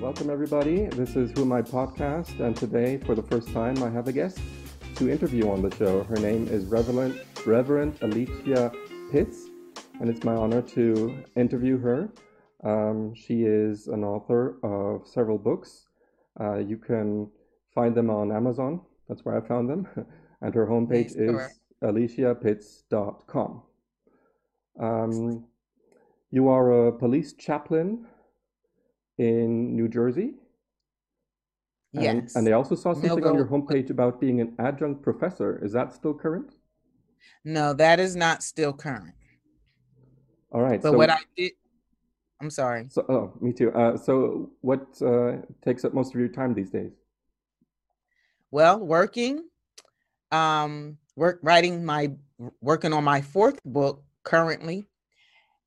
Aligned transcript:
welcome 0.00 0.30
everybody. 0.30 0.86
This 0.86 1.16
is 1.16 1.32
Who 1.32 1.42
Am 1.42 1.52
I 1.52 1.60
podcast, 1.60 2.38
and 2.38 2.56
today, 2.56 2.98
for 2.98 3.16
the 3.16 3.22
first 3.22 3.52
time, 3.52 3.82
I 3.82 3.90
have 3.90 4.06
a 4.06 4.12
guest 4.12 4.38
to 4.94 5.10
interview 5.10 5.50
on 5.50 5.60
the 5.60 5.74
show. 5.74 6.04
Her 6.04 6.14
name 6.14 6.46
is 6.46 6.66
Reverend, 6.66 7.20
Reverend 7.44 7.98
Alicia 8.02 8.70
Pitts, 9.10 9.48
and 10.00 10.08
it's 10.08 10.22
my 10.22 10.36
honor 10.36 10.62
to 10.62 11.24
interview 11.34 11.78
her. 11.78 12.08
Um, 12.62 13.12
she 13.12 13.42
is 13.42 13.88
an 13.88 14.04
author 14.04 14.58
of 14.62 15.08
several 15.08 15.36
books. 15.36 15.88
Uh, 16.40 16.58
you 16.58 16.76
can 16.76 17.28
find 17.74 17.92
them 17.96 18.08
on 18.08 18.30
Amazon. 18.30 18.80
That's 19.08 19.24
where 19.24 19.36
I 19.36 19.46
found 19.48 19.68
them. 19.68 19.88
and 20.42 20.54
her 20.54 20.66
homepage 20.66 21.16
is 21.16 21.58
aliciapitts.com. 21.82 23.62
Um, 24.80 25.44
you 26.30 26.48
are 26.48 26.86
a 26.86 26.92
police 26.92 27.32
chaplain 27.32 28.06
in 29.18 29.76
New 29.76 29.88
Jersey. 29.88 30.34
And, 31.94 32.22
Yes. 32.22 32.36
and 32.36 32.48
I 32.48 32.52
also 32.52 32.74
saw 32.74 32.92
something 32.92 33.24
on 33.24 33.34
your 33.34 33.46
homepage 33.46 33.90
about 33.90 34.20
being 34.20 34.40
an 34.40 34.54
adjunct 34.58 35.02
professor. 35.02 35.58
Is 35.64 35.72
that 35.72 35.92
still 35.92 36.14
current? 36.14 36.54
No, 37.44 37.72
that 37.74 37.98
is 37.98 38.14
not 38.14 38.42
still 38.42 38.72
current. 38.72 39.14
All 40.52 40.62
right. 40.62 40.80
But 40.80 40.92
so, 40.92 40.96
what 40.96 41.10
I 41.10 41.18
did, 41.36 41.52
I'm 42.40 42.50
sorry. 42.50 42.86
so 42.90 43.04
oh, 43.08 43.32
me 43.40 43.52
too. 43.52 43.72
Uh, 43.72 43.96
so 43.96 44.50
what 44.60 44.86
uh, 45.02 45.38
takes 45.62 45.84
up 45.84 45.94
most 45.94 46.14
of 46.14 46.20
your 46.20 46.28
time 46.28 46.54
these 46.54 46.70
days? 46.70 46.92
Well, 48.50 48.78
working, 48.78 49.44
um, 50.30 50.98
work 51.16 51.40
writing 51.42 51.84
my 51.84 52.12
working 52.60 52.92
on 52.92 53.04
my 53.04 53.20
fourth 53.20 53.60
book 53.64 54.04
currently, 54.22 54.86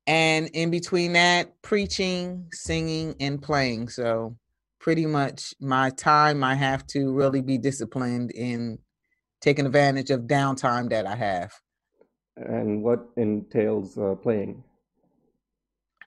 and 0.06 0.48
in 0.52 0.70
between 0.70 1.12
that, 1.14 1.52
preaching, 1.62 2.46
singing, 2.52 3.14
and 3.20 3.40
playing. 3.40 3.88
So 3.88 4.36
pretty 4.80 5.06
much 5.06 5.54
my 5.60 5.90
time, 5.90 6.42
I 6.42 6.54
have 6.54 6.86
to 6.88 7.12
really 7.12 7.40
be 7.40 7.58
disciplined 7.58 8.32
in 8.32 8.78
taking 9.40 9.66
advantage 9.66 10.10
of 10.10 10.22
downtime 10.22 10.90
that 10.90 11.06
I 11.06 11.14
have. 11.16 11.52
And 12.36 12.82
what 12.82 13.06
entails 13.16 13.98
uh, 13.98 14.14
playing? 14.16 14.62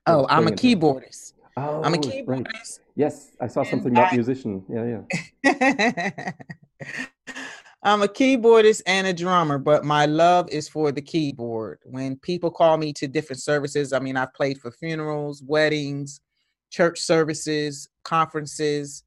Oh, 0.08 0.26
I'm 0.30 0.48
a 0.48 0.52
playing 0.52 0.76
entail? 0.76 0.96
keyboardist. 0.96 1.34
Oh, 1.58 1.82
I'm 1.84 1.94
a 1.94 1.98
right. 1.98 2.26
keyboardist. 2.28 2.80
Yes, 2.96 3.32
I 3.40 3.48
saw 3.48 3.64
something 3.64 3.92
about 3.92 4.12
I- 4.12 4.16
musician. 4.16 4.64
Yeah, 4.70 5.02
yeah. 5.44 6.32
I'm 7.86 8.02
a 8.02 8.08
keyboardist 8.08 8.82
and 8.88 9.06
a 9.06 9.14
drummer, 9.14 9.60
but 9.60 9.86
my 9.86 10.08
love 10.08 10.50
is 10.50 10.68
for 10.68 10.92
the 10.92 11.04
keyboard. 11.04 11.78
When 11.86 12.16
people 12.16 12.50
call 12.50 12.78
me 12.78 12.92
to 12.94 13.08
different 13.08 13.44
services, 13.44 13.94
I 13.94 14.00
mean, 14.00 14.18
I've 14.18 14.34
played 14.34 14.60
for 14.60 14.72
funerals, 14.72 15.44
weddings, 15.44 16.20
church 16.72 17.00
services, 17.00 17.88
conferences. 18.04 19.04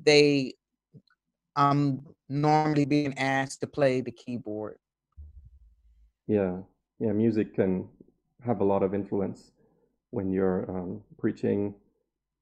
They, 0.00 0.54
I'm 1.56 2.06
normally 2.28 2.84
being 2.84 3.18
asked 3.18 3.62
to 3.62 3.66
play 3.66 4.00
the 4.00 4.12
keyboard. 4.12 4.78
Yeah, 6.28 6.58
yeah. 7.00 7.10
Music 7.10 7.52
can 7.52 7.88
have 8.46 8.60
a 8.60 8.64
lot 8.64 8.84
of 8.84 8.94
influence 8.94 9.50
when 10.10 10.30
you're 10.30 10.70
um, 10.70 11.00
preaching 11.18 11.74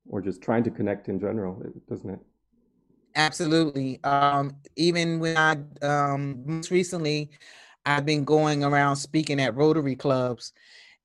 or 0.07 0.21
just 0.21 0.43
trying 0.43 0.65
to 0.65 0.71
connect 0.71 1.09
in 1.09 1.19
general, 1.19 1.63
doesn't 1.89 2.11
it? 2.11 2.21
Absolutely. 3.15 4.01
Um, 4.05 4.57
even 4.77 5.19
when 5.19 5.37
I 5.37 5.57
um 5.83 6.43
most 6.47 6.71
recently 6.71 7.31
I've 7.87 8.07
been 8.07 8.25
going 8.25 8.65
around 8.65 8.97
speaking 8.97 9.41
at 9.41 9.55
Rotary 9.57 9.97
clubs. 9.97 10.53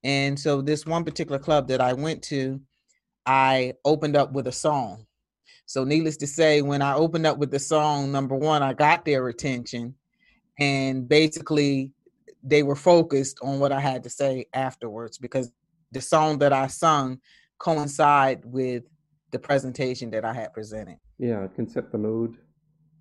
And 0.04 0.38
so 0.38 0.60
this 0.62 0.86
one 0.86 1.04
particular 1.04 1.38
club 1.38 1.68
that 1.68 1.80
I 1.80 1.94
went 1.94 2.22
to, 2.24 2.60
I 3.26 3.74
opened 3.84 4.16
up 4.16 4.32
with 4.32 4.46
a 4.48 4.52
song. 4.52 5.06
So 5.66 5.84
needless 5.84 6.18
to 6.18 6.26
say, 6.26 6.62
when 6.62 6.82
I 6.82 6.94
opened 6.94 7.26
up 7.26 7.38
with 7.38 7.50
the 7.50 7.58
song, 7.58 8.12
number 8.12 8.36
one, 8.36 8.62
I 8.62 8.74
got 8.74 9.04
their 9.04 9.28
attention. 9.28 9.94
And 10.58 11.08
basically 11.08 11.92
they 12.42 12.62
were 12.62 12.76
focused 12.76 13.38
on 13.42 13.60
what 13.60 13.72
I 13.72 13.80
had 13.80 14.02
to 14.04 14.10
say 14.10 14.46
afterwards 14.54 15.18
because 15.18 15.52
the 15.92 16.00
song 16.02 16.38
that 16.40 16.52
I 16.52 16.66
sung 16.68 17.20
coincide 17.58 18.44
with 18.44 18.84
the 19.30 19.38
presentation 19.38 20.10
that 20.12 20.24
I 20.24 20.34
had 20.34 20.52
presented. 20.52 20.98
Yeah, 21.18 21.44
it 21.44 21.54
can 21.54 21.68
set 21.68 21.92
the 21.92 21.98
mood 21.98 22.38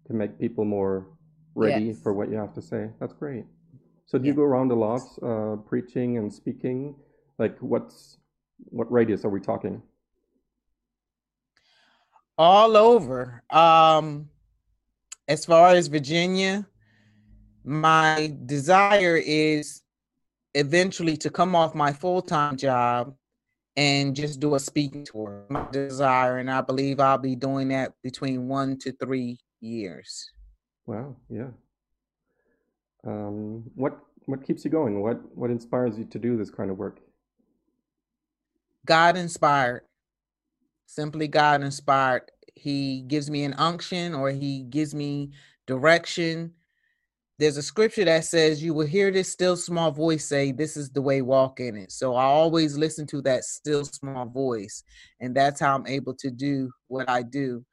to 0.07 0.13
make 0.13 0.40
people 0.40 0.66
more 0.66 1.07
ready 1.56 1.85
Yes. 1.85 2.00
for 2.01 2.13
what 2.13 2.29
you 2.29 2.35
have 2.38 2.53
to 2.53 2.62
say. 2.62 2.90
That's 3.00 3.13
great. 3.13 3.46
So 4.06 4.18
do 4.19 4.28
you 4.28 4.34
go 4.34 4.44
around 4.44 4.72
a 4.72 4.75
lot, 4.75 5.01
uh, 5.22 5.56
preaching 5.68 6.18
and 6.18 6.31
speaking? 6.31 6.96
Like 7.40 7.57
what's 7.59 8.18
what 8.69 8.91
radius 8.91 9.25
are 9.25 9.29
we 9.29 9.40
talking? 9.40 9.81
all 12.38 12.75
over. 12.75 13.44
Um, 13.52 14.28
as 15.28 15.46
far 15.46 15.69
as 15.69 15.88
Virginia, 15.88 16.66
my 17.63 18.35
desire 18.46 19.18
is 19.18 19.84
eventually 20.56 21.16
to 21.18 21.29
come 21.29 21.56
off 21.56 21.75
my 21.75 21.94
full 21.94 22.22
time 22.22 22.57
job 22.57 23.16
and 23.75 24.16
just 24.16 24.39
do 24.39 24.56
a 24.56 24.59
speaking 24.59 25.06
tour. 25.06 25.45
My 25.50 25.67
desire, 25.72 26.38
and 26.38 26.50
I 26.50 26.61
believe 26.61 27.00
I'll 27.00 27.17
be 27.17 27.35
doing 27.35 27.69
that 27.69 27.94
between 28.03 28.47
one 28.47 28.78
to 28.79 28.91
three 28.94 29.39
years. 29.61 30.31
Wow, 30.85 31.16
yeah. 31.29 31.50
Um, 33.06 33.63
what 33.75 34.00
what 34.25 34.45
keeps 34.45 34.63
you 34.63 34.72
going? 34.72 35.01
What 35.01 35.19
what 35.35 35.50
inspires 35.50 35.97
you 35.97 36.06
to 36.06 36.19
do 36.19 36.38
this 36.38 36.50
kind 36.50 36.69
of 36.69 36.78
work? 36.78 37.00
God 38.85 39.17
inspired, 39.17 39.84
simply 40.85 41.28
God 41.28 41.63
inspired. 41.63 42.31
He 42.55 43.01
gives 43.01 43.31
me 43.31 43.44
an 43.44 43.53
unction 43.53 44.13
or 44.13 44.29
he 44.29 44.63
gives 44.63 44.94
me 44.94 45.31
direction. 45.66 46.53
There's 47.43 47.57
a 47.57 47.63
scripture 47.63 48.05
that 48.05 48.25
says, 48.25 48.63
You 48.63 48.73
will 48.73 48.87
hear 48.87 49.11
this 49.11 49.29
still 49.29 49.57
small 49.57 49.91
voice 49.91 50.25
say, 50.25 50.53
This 50.53 50.77
is 50.77 50.91
the 50.91 51.01
way, 51.01 51.21
walk 51.21 51.59
in 51.59 51.75
it. 51.75 51.91
So 51.91 52.15
I 52.15 52.23
always 52.23 52.77
listen 52.77 53.05
to 53.07 53.21
that 53.23 53.43
still 53.43 53.83
small 53.85 54.25
voice, 54.27 54.83
and 55.19 55.35
that's 55.35 55.59
how 55.59 55.75
I'm 55.75 55.87
able 55.87 56.15
to 56.15 56.31
do 56.31 56.71
what 56.87 57.09
I 57.09 57.23
do. 57.23 57.65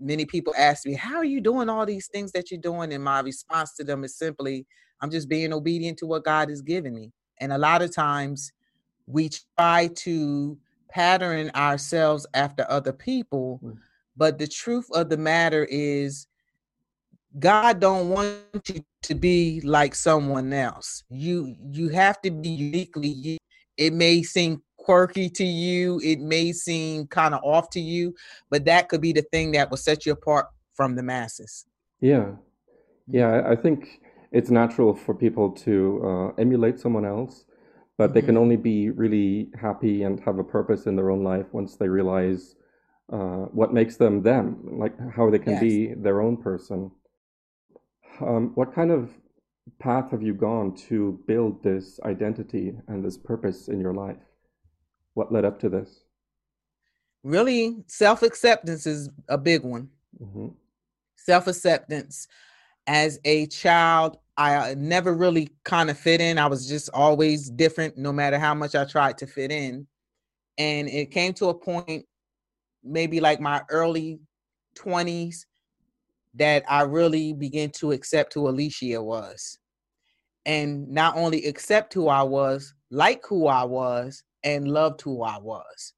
Many 0.00 0.26
people 0.26 0.52
ask 0.58 0.84
me, 0.84 0.94
How 0.94 1.16
are 1.16 1.24
you 1.24 1.40
doing 1.40 1.68
all 1.68 1.86
these 1.86 2.08
things 2.08 2.32
that 2.32 2.50
you're 2.50 2.60
doing? 2.60 2.92
And 2.92 3.04
my 3.04 3.20
response 3.20 3.76
to 3.76 3.84
them 3.84 4.04
is 4.04 4.18
simply, 4.18 4.66
I'm 5.00 5.10
just 5.12 5.28
being 5.28 5.52
obedient 5.52 5.98
to 6.00 6.06
what 6.06 6.24
God 6.24 6.48
has 6.50 6.62
given 6.62 6.94
me. 6.94 7.12
And 7.40 7.52
a 7.52 7.58
lot 7.58 7.82
of 7.82 7.94
times, 7.94 8.52
we 9.06 9.30
try 9.58 9.88
to 9.94 10.58
pattern 10.90 11.52
ourselves 11.54 12.26
after 12.34 12.66
other 12.68 12.92
people 12.92 13.60
Mm. 13.62 13.78
but 14.16 14.38
the 14.38 14.48
truth 14.48 14.86
of 14.92 15.08
the 15.08 15.16
matter 15.16 15.66
is 15.70 16.26
god 17.38 17.80
don't 17.80 18.08
want 18.10 18.68
you 18.68 18.84
to 19.02 19.14
be 19.14 19.60
like 19.62 19.94
someone 19.94 20.52
else 20.52 21.02
you 21.10 21.54
you 21.70 21.88
have 21.88 22.20
to 22.20 22.30
be 22.30 22.48
uniquely 22.48 23.08
you 23.08 23.36
it 23.76 23.92
may 23.92 24.22
seem 24.22 24.62
quirky 24.76 25.28
to 25.28 25.44
you 25.44 26.00
it 26.04 26.20
may 26.20 26.52
seem 26.52 27.06
kind 27.08 27.34
of 27.34 27.40
off 27.42 27.70
to 27.70 27.80
you 27.80 28.14
but 28.50 28.64
that 28.64 28.88
could 28.88 29.00
be 29.00 29.12
the 29.12 29.22
thing 29.32 29.50
that 29.52 29.70
will 29.70 29.76
set 29.76 30.06
you 30.06 30.12
apart 30.12 30.46
from 30.74 30.94
the 30.94 31.02
masses 31.02 31.66
Yeah, 32.00 32.32
yeah. 33.08 33.42
I, 33.46 33.56
think 33.56 34.00
it's 34.32 34.50
natural 34.50 34.94
for 34.94 35.14
people 35.14 35.50
to 35.50 36.02
uh, 36.04 36.40
emulate 36.40 36.78
someone 36.78 37.04
else, 37.04 37.46
but 37.96 38.12
they 38.14 38.20
can 38.22 38.34
Mhm. 38.34 38.40
only 38.40 38.56
be 38.56 38.90
really 38.90 39.48
happy 39.60 40.02
and 40.02 40.20
have 40.20 40.38
a 40.38 40.44
purpose 40.44 40.86
in 40.86 40.96
their 40.96 41.10
own 41.10 41.22
life 41.24 41.46
once 41.52 41.76
they 41.76 41.88
realize 41.88 42.56
uh, 43.12 43.46
what 43.52 43.72
makes 43.72 43.96
them 43.96 44.22
them, 44.22 44.58
like 44.78 44.94
how 45.12 45.30
they 45.30 45.38
can 45.38 45.54
Yes. 45.54 45.62
be 45.62 45.94
their 45.94 46.20
own 46.20 46.36
person. 46.36 46.90
Um, 48.20 48.52
what 48.54 48.74
kind 48.74 48.90
of 48.90 49.10
path 49.78 50.10
have 50.10 50.22
you 50.22 50.34
gone 50.34 50.74
to 50.88 51.18
build 51.26 51.62
this 51.62 51.98
identity 52.04 52.74
and 52.88 53.04
this 53.04 53.16
purpose 53.16 53.68
in 53.68 53.80
your 53.80 53.94
life? 53.94 54.16
What 55.14 55.32
led 55.32 55.44
up 55.44 55.58
to 55.60 55.68
this? 55.68 56.00
really 57.22 57.74
self-acceptance 57.86 58.86
is 58.86 59.08
a 59.30 59.38
big 59.38 59.62
one. 59.62 59.88
Hmm 60.18 60.48
self-acceptance. 61.24 62.28
As 62.86 63.18
a 63.24 63.46
child 63.46 64.18
i 64.36 64.56
uh, 64.56 64.74
never 64.76 65.14
really 65.14 65.48
kind 65.64 65.88
of 65.90 65.98
fit 65.98 66.20
in. 66.20 66.38
I 66.38 66.46
was 66.46 66.68
just 66.68 66.90
always 66.92 67.48
different 67.50 67.96
no 67.96 68.12
matter 68.12 68.36
how 68.36 68.52
much 68.52 68.74
i 68.74 68.84
tried 68.84 69.16
to 69.18 69.26
fit 69.26 69.52
in. 69.52 69.86
And 70.58 70.88
it 70.88 71.12
came 71.12 71.32
to 71.34 71.48
a 71.48 71.54
point 71.54 72.04
maybe 72.82 73.20
like 73.20 73.40
my 73.40 73.62
early 73.70 74.20
20s 74.76 75.46
that 76.34 76.64
i 76.68 76.82
really 76.82 77.32
began 77.32 77.70
to 77.70 77.92
accept 77.92 78.34
who 78.34 78.48
alicia 78.48 79.02
was 79.02 79.58
and 80.46 80.88
not 80.88 81.16
only 81.16 81.44
accept 81.46 81.94
who 81.94 82.08
i 82.08 82.22
was 82.22 82.74
like 82.90 83.24
who 83.26 83.46
i 83.46 83.64
was 83.64 84.22
and 84.42 84.68
loved 84.68 85.00
who 85.00 85.22
i 85.22 85.38
was 85.38 85.94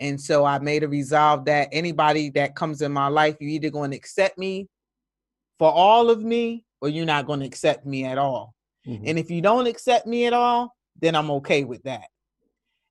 and 0.00 0.18
so 0.18 0.46
I 0.46 0.58
made 0.58 0.82
a 0.82 0.88
resolve 0.88 1.44
that 1.44 1.68
anybody 1.72 2.30
that 2.30 2.56
comes 2.56 2.80
in 2.80 2.90
my 2.90 3.08
life, 3.08 3.36
you're 3.38 3.50
either 3.50 3.70
going 3.70 3.90
to 3.90 3.96
accept 3.96 4.38
me 4.38 4.66
for 5.58 5.70
all 5.70 6.08
of 6.08 6.24
me 6.24 6.64
or 6.80 6.88
you're 6.88 7.04
not 7.04 7.26
going 7.26 7.40
to 7.40 7.46
accept 7.46 7.84
me 7.84 8.04
at 8.06 8.16
all. 8.16 8.54
hmm 8.84 8.96
And 9.04 9.18
if 9.18 9.30
you 9.30 9.42
don't 9.42 9.66
accept 9.66 10.06
me 10.06 10.24
at 10.24 10.32
all, 10.32 10.74
then 10.98 11.14
I'm 11.14 11.30
okay 11.32 11.64
with 11.64 11.82
that. 11.82 12.06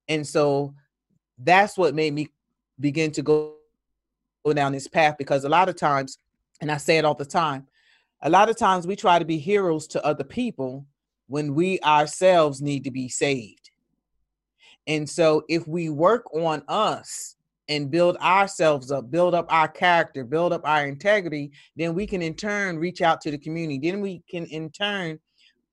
And 0.07 0.25
so 0.25 0.75
that's 1.39 1.77
what 1.77 1.95
made 1.95 2.13
me 2.13 2.30
begin 2.80 3.12
to 3.13 3.24
go 3.24 3.56
down 4.53 4.71
this 4.71 4.88
path 4.88 5.15
because 5.18 5.44
a 5.44 5.50
lot 5.50 5.68
of 5.68 5.75
times, 5.75 6.19
and 6.62 6.72
I 6.72 6.78
say 6.78 6.98
it 6.98 7.06
all 7.06 7.16
the 7.16 7.26
time, 7.26 7.68
a 8.22 8.30
lot 8.30 8.50
of 8.50 8.58
times 8.58 8.86
we 8.86 8.96
try 8.96 9.20
to 9.20 9.26
be 9.26 9.38
heroes 9.38 9.88
to 9.88 10.06
other 10.06 10.24
people 10.24 10.86
when 11.28 11.56
we 11.56 11.80
ourselves 11.82 12.62
need 12.62 12.84
to 12.84 12.92
be 12.92 13.08
saved. 13.08 13.70
And 14.88 15.08
so 15.08 15.44
if 15.48 15.68
we 15.68 15.90
work 15.90 16.34
on 16.34 16.64
us 16.68 17.36
and 17.68 17.92
build 17.92 18.18
ourselves 18.18 18.92
up, 18.92 19.12
build 19.12 19.36
up 19.36 19.46
our 19.50 19.68
character, 19.68 20.24
build 20.24 20.52
up 20.52 20.62
our 20.66 20.88
integrity, 20.88 21.52
then 21.76 21.94
we 21.94 22.08
can 22.08 22.22
in 22.22 22.34
turn 22.34 22.80
reach 22.80 23.02
out 23.02 23.22
to 23.22 23.32
the 23.32 23.38
community. 23.38 23.80
Then 23.88 24.02
we 24.02 24.24
can 24.30 24.46
in 24.48 24.72
turn 24.72 25.20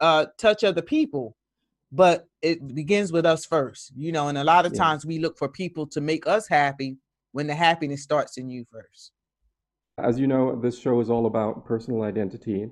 uh, 0.00 0.26
touch 0.36 0.62
other 0.62 0.82
people. 0.82 1.36
But 1.92 2.28
it 2.42 2.74
begins 2.74 3.12
with 3.12 3.24
us 3.24 3.46
first, 3.46 3.92
you 3.96 4.12
know. 4.12 4.28
And 4.28 4.36
a 4.36 4.44
lot 4.44 4.66
of 4.66 4.74
yeah. 4.74 4.82
times 4.82 5.06
we 5.06 5.18
look 5.18 5.38
for 5.38 5.48
people 5.48 5.86
to 5.88 6.00
make 6.00 6.26
us 6.26 6.46
happy 6.46 6.98
when 7.32 7.46
the 7.46 7.54
happiness 7.54 8.02
starts 8.02 8.36
in 8.36 8.50
you 8.50 8.66
first. 8.70 9.12
As 9.98 10.18
you 10.20 10.26
know, 10.26 10.54
this 10.54 10.78
show 10.78 11.00
is 11.00 11.08
all 11.08 11.24
about 11.24 11.64
personal 11.64 12.02
identity. 12.02 12.70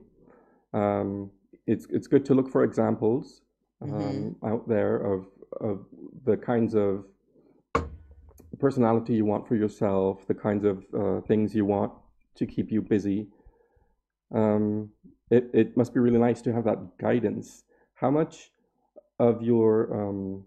Um, 0.75 1.31
it's 1.67 1.87
it's 1.89 2.07
good 2.07 2.25
to 2.27 2.35
look 2.35 2.51
for 2.51 2.65
examples 2.65 3.41
um, 3.81 3.91
mm-hmm. 3.91 4.47
out 4.47 4.69
there 4.69 4.97
of 4.97 5.27
of 5.61 5.87
the 6.27 6.37
kinds 6.37 6.75
of 6.75 7.07
personality 8.59 9.15
you 9.15 9.25
want 9.25 9.49
for 9.49 9.57
yourself, 9.57 10.27
the 10.27 10.35
kinds 10.35 10.65
of 10.65 10.85
uh, 10.99 11.21
things 11.23 11.55
you 11.55 11.65
want 11.65 11.93
to 12.35 12.47
keep 12.47 12.71
you 12.71 12.83
busy. 12.83 13.29
Um, 14.35 14.91
it, 15.31 15.51
it 15.55 15.77
must 15.77 15.95
be 15.95 16.01
really 16.01 16.19
nice 16.19 16.43
to 16.43 16.53
have 16.53 16.65
that 16.65 16.99
guidance. 16.99 17.65
How 17.95 18.11
much 18.11 18.53
of 19.19 19.43
your 19.43 19.71
um, 20.09 20.45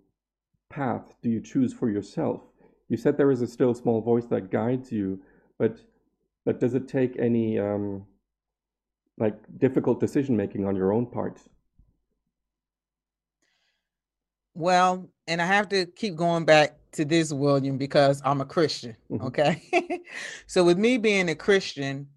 path 0.69 1.15
do 1.23 1.29
you 1.29 1.41
choose 1.41 1.73
for 1.73 1.89
yourself? 1.89 2.41
You 2.87 2.97
said 2.97 3.17
there 3.17 3.31
is 3.31 3.41
a 3.41 3.47
still 3.47 3.73
small 3.73 4.01
voice 4.01 4.25
that 4.27 4.51
guides 4.51 4.91
you, 4.91 5.21
but 5.57 5.79
but 6.47 6.61
does 6.61 6.75
it 6.75 6.87
take 6.87 7.19
any 7.19 7.59
um, 7.59 8.05
like 9.17 9.35
difficult 9.57 9.99
decision 9.99 10.37
making 10.37 10.65
on 10.65 10.77
your 10.77 10.93
own 10.93 11.05
part? 11.05 11.41
Well, 14.53 15.09
and 15.27 15.41
I 15.41 15.45
have 15.45 15.67
to 15.69 15.85
keep 15.87 16.15
going 16.15 16.45
back 16.45 16.77
to 16.93 17.03
this, 17.03 17.33
William, 17.33 17.77
because 17.77 18.21
I'm 18.23 18.39
a 18.39 18.45
Christian. 18.45 18.95
Mm-hmm. 19.11 19.25
Okay. 19.25 19.61
so, 20.47 20.63
with 20.63 20.77
me 20.77 20.97
being 20.97 21.27
a 21.27 21.35
Christian, 21.35 22.07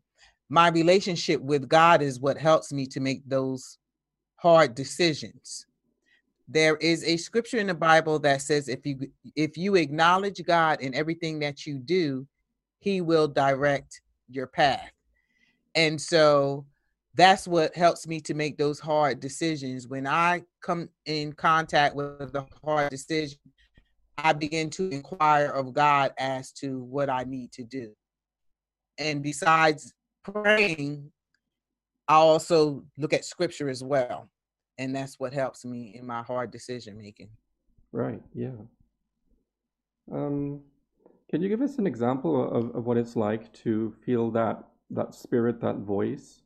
my 0.48 0.68
relationship 0.68 1.40
with 1.40 1.68
God 1.68 2.00
is 2.00 2.20
what 2.20 2.38
helps 2.38 2.72
me 2.72 2.86
to 2.86 3.00
make 3.00 3.28
those 3.28 3.78
hard 4.36 4.76
decisions. 4.76 5.66
There 6.46 6.76
is 6.76 7.02
a 7.02 7.16
scripture 7.16 7.58
in 7.58 7.66
the 7.66 7.74
Bible 7.74 8.20
that 8.20 8.42
says 8.42 8.68
if 8.68 8.86
you 8.86 9.10
if 9.34 9.58
you 9.58 9.74
acknowledge 9.74 10.40
God 10.44 10.82
in 10.82 10.94
everything 10.94 11.40
that 11.40 11.66
you 11.66 11.80
do, 11.80 12.28
he 12.78 13.00
will 13.00 13.26
direct 13.26 14.00
your 14.30 14.46
path. 14.46 14.90
And 15.74 16.00
so 16.00 16.66
that's 17.14 17.46
what 17.46 17.74
helps 17.74 18.06
me 18.06 18.20
to 18.20 18.34
make 18.34 18.56
those 18.56 18.80
hard 18.80 19.20
decisions. 19.20 19.88
When 19.88 20.06
I 20.06 20.42
come 20.62 20.88
in 21.06 21.32
contact 21.32 21.94
with 21.94 22.34
a 22.34 22.46
hard 22.64 22.90
decision, 22.90 23.38
I 24.16 24.32
begin 24.32 24.70
to 24.70 24.88
inquire 24.90 25.46
of 25.46 25.72
God 25.72 26.12
as 26.18 26.52
to 26.52 26.82
what 26.82 27.08
I 27.08 27.24
need 27.24 27.52
to 27.52 27.64
do. 27.64 27.92
And 28.98 29.22
besides 29.22 29.94
praying, 30.22 31.10
I 32.06 32.14
also 32.14 32.84
look 32.98 33.12
at 33.12 33.24
scripture 33.24 33.68
as 33.68 33.82
well. 33.82 34.28
And 34.78 34.94
that's 34.94 35.18
what 35.18 35.32
helps 35.32 35.64
me 35.64 35.94
in 35.94 36.06
my 36.06 36.22
hard 36.22 36.50
decision 36.50 36.98
making. 36.98 37.30
Right. 37.92 38.22
Yeah. 38.34 38.50
Um, 40.12 40.62
can 41.30 41.40
you 41.40 41.48
give 41.48 41.62
us 41.62 41.78
an 41.78 41.86
example 41.86 42.50
of, 42.50 42.74
of 42.74 42.86
what 42.86 42.96
it's 42.96 43.14
like 43.14 43.52
to 43.52 43.94
feel 44.04 44.30
that 44.32 44.64
that 44.90 45.14
spirit, 45.14 45.60
that 45.60 45.76
voice? 45.76 46.42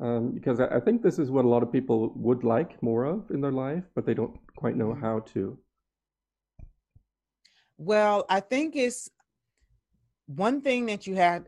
Um, 0.00 0.32
because 0.32 0.60
I, 0.60 0.66
I 0.66 0.80
think 0.80 1.02
this 1.02 1.18
is 1.18 1.30
what 1.30 1.46
a 1.46 1.48
lot 1.48 1.62
of 1.62 1.72
people 1.72 2.12
would 2.14 2.44
like 2.44 2.80
more 2.82 3.04
of 3.04 3.30
in 3.30 3.40
their 3.40 3.52
life, 3.52 3.84
but 3.94 4.04
they 4.04 4.14
don't 4.14 4.38
quite 4.54 4.76
know 4.76 4.90
mm-hmm. 4.90 5.04
how 5.04 5.20
to. 5.20 5.58
Well, 7.78 8.26
I 8.28 8.40
think 8.40 8.76
it's 8.76 9.08
one 10.26 10.60
thing 10.60 10.86
that 10.86 11.06
you 11.06 11.14
have 11.14 11.46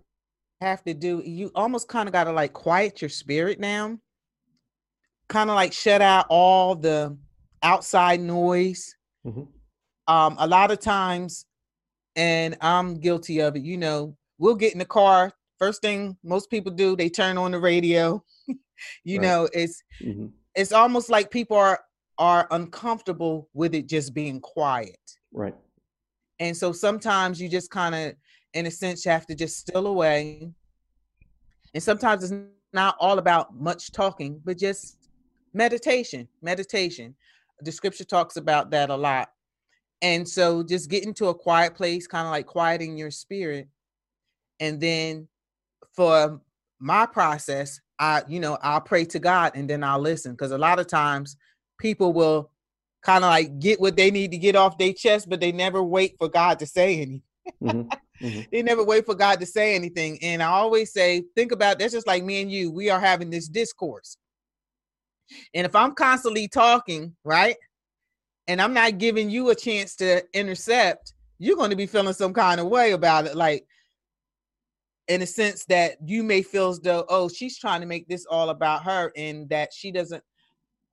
have 0.63 0.83
to 0.85 0.95
do. 0.95 1.23
You 1.25 1.51
almost 1.55 1.87
kind 1.87 2.09
of 2.09 2.13
got 2.13 2.25
to 2.25 2.33
like 2.33 2.55
quiet 2.55 3.03
your 3.03 3.11
spirit 3.11 3.61
down, 3.61 4.01
kind 5.29 5.51
of 5.51 5.57
like 5.57 5.73
shut 5.73 6.01
out 6.01 6.27
all 6.31 6.75
the 6.75 7.17
outside 7.63 8.21
noise. 8.21 8.97
Mm-hmm. 9.27 9.43
Um, 10.07 10.37
a 10.39 10.47
lot 10.47 10.71
of 10.71 10.81
times, 10.81 11.45
and 12.17 12.57
I'm 12.61 13.01
guilty 13.01 13.41
of 13.41 13.57
it. 13.57 13.63
You 13.63 13.77
know, 13.77 14.17
we'll 14.39 14.57
get 14.57 14.73
in 14.73 14.79
the 14.79 14.85
car. 14.85 15.33
First 15.59 15.83
thing 15.83 16.17
most 16.23 16.51
people 16.51 16.73
do, 16.73 16.97
they 16.97 17.09
turn 17.09 17.39
on 17.39 17.53
the 17.53 17.59
radio. 17.59 18.23
you 19.05 19.19
right. 19.19 19.21
know, 19.21 19.49
it's 19.53 19.83
mm-hmm. 20.03 20.27
it's 20.55 20.73
almost 20.73 21.11
like 21.11 21.31
people 21.31 21.57
are 21.57 21.81
are 22.19 22.47
uncomfortable 22.51 23.49
with 23.55 23.75
it 23.75 23.89
just 23.89 24.13
being 24.13 24.41
quiet. 24.41 25.01
Right. 25.33 25.55
And 26.39 26.57
so 26.57 26.71
sometimes 26.71 27.41
you 27.41 27.49
just 27.49 27.71
kind 27.71 27.95
of, 27.95 28.15
in 28.53 28.67
a 28.67 28.71
sense, 28.71 29.05
you 29.05 29.11
have 29.11 29.27
to 29.27 29.35
just 29.35 29.59
still 29.59 29.87
away. 29.87 30.51
And 31.73 31.83
sometimes 31.83 32.25
it's 32.25 32.35
not 32.73 32.97
all 33.01 33.19
about 33.19 33.55
much 33.55 33.93
talking, 33.93 34.41
but 34.45 34.59
just 34.59 35.09
meditation. 35.55 36.29
Meditation. 36.43 37.15
The 37.61 37.73
scripture 37.73 38.05
talks 38.05 38.37
about 38.37 38.71
that 38.71 38.91
a 38.91 38.97
lot. 38.97 39.31
And 40.03 40.29
so 40.29 40.63
just 40.63 40.91
get 40.91 41.05
into 41.05 41.27
a 41.27 41.35
quiet 41.35 41.75
place, 41.75 42.07
kind 42.07 42.27
of 42.27 42.31
like 42.31 42.47
quieting 42.47 42.97
your 42.97 43.11
spirit. 43.11 43.69
And 44.59 44.81
then 44.81 45.29
for 45.95 46.41
my 46.79 47.07
process, 47.07 47.81
I, 47.99 48.23
you 48.29 48.41
know, 48.41 48.57
I'll 48.63 48.81
pray 48.81 49.05
to 49.07 49.19
God 49.19 49.53
and 49.55 49.69
then 49.69 49.85
I'll 49.85 50.01
listen. 50.01 50.33
Because 50.33 50.53
a 50.53 50.59
lot 50.59 50.79
of 50.79 50.87
times 50.87 51.37
people 51.79 52.13
will 52.13 52.51
kind 53.03 53.25
of 53.25 53.31
like 53.31 53.59
get 53.59 53.81
what 53.81 53.97
they 53.97 54.11
need 54.11 54.31
to 54.31 54.39
get 54.39 54.57
off 54.57 54.79
their 54.79 54.93
chest, 54.93 55.29
but 55.29 55.41
they 55.41 55.53
never 55.53 55.83
wait 55.83 56.17
for 56.19 56.29
God 56.29 56.59
to 56.61 56.67
say 56.67 56.97
anything. 56.97 57.23
Mm-hmm. 57.63 57.89
Mm-hmm. 58.21 58.41
they 58.53 58.63
never 58.63 58.85
wait 58.85 59.07
for 59.07 59.15
God 59.15 59.41
to 59.41 59.47
say 59.47 59.75
anything. 59.75 60.19
And 60.21 60.43
I 60.43 60.49
always 60.49 60.93
say, 60.93 61.25
think 61.35 61.53
about 61.53 61.79
that's 61.79 61.95
just 61.95 62.07
like 62.07 62.23
me 62.23 62.43
and 62.43 62.53
you. 62.53 62.71
We 62.71 62.91
are 62.91 63.01
having 63.01 63.31
this 63.31 63.49
discourse. 63.49 64.19
And 65.55 65.65
if 65.65 65.75
I'm 65.75 65.95
constantly 65.95 66.47
talking, 66.47 67.17
right, 67.25 67.57
and 68.51 68.61
I'm 68.61 68.75
not 68.75 68.99
giving 68.99 69.31
you 69.31 69.51
a 69.51 69.55
chance 69.55 69.95
to 69.97 70.25
intercept, 70.37 71.13
you're 71.39 71.57
going 71.57 71.71
to 71.71 71.77
be 71.77 71.87
feeling 71.87 72.13
some 72.13 72.33
kind 72.33 72.59
of 72.59 72.67
way 72.67 72.91
about 72.91 73.27
it. 73.27 73.37
Like, 73.37 73.65
in 75.07 75.23
a 75.23 75.27
sense 75.27 75.65
that 75.67 75.99
you 76.05 76.25
may 76.25 76.43
feel 76.43 76.71
as 76.71 76.81
though, 76.81 77.05
oh, 77.09 77.29
she's 77.29 77.57
trying 77.57 77.81
to 77.81 77.87
make 77.87 78.09
this 78.09 78.27
all 78.29 78.51
about 78.51 78.83
her, 78.83 79.13
and 79.17 79.49
that 79.51 79.73
she 79.73 79.93
doesn't 79.93 80.25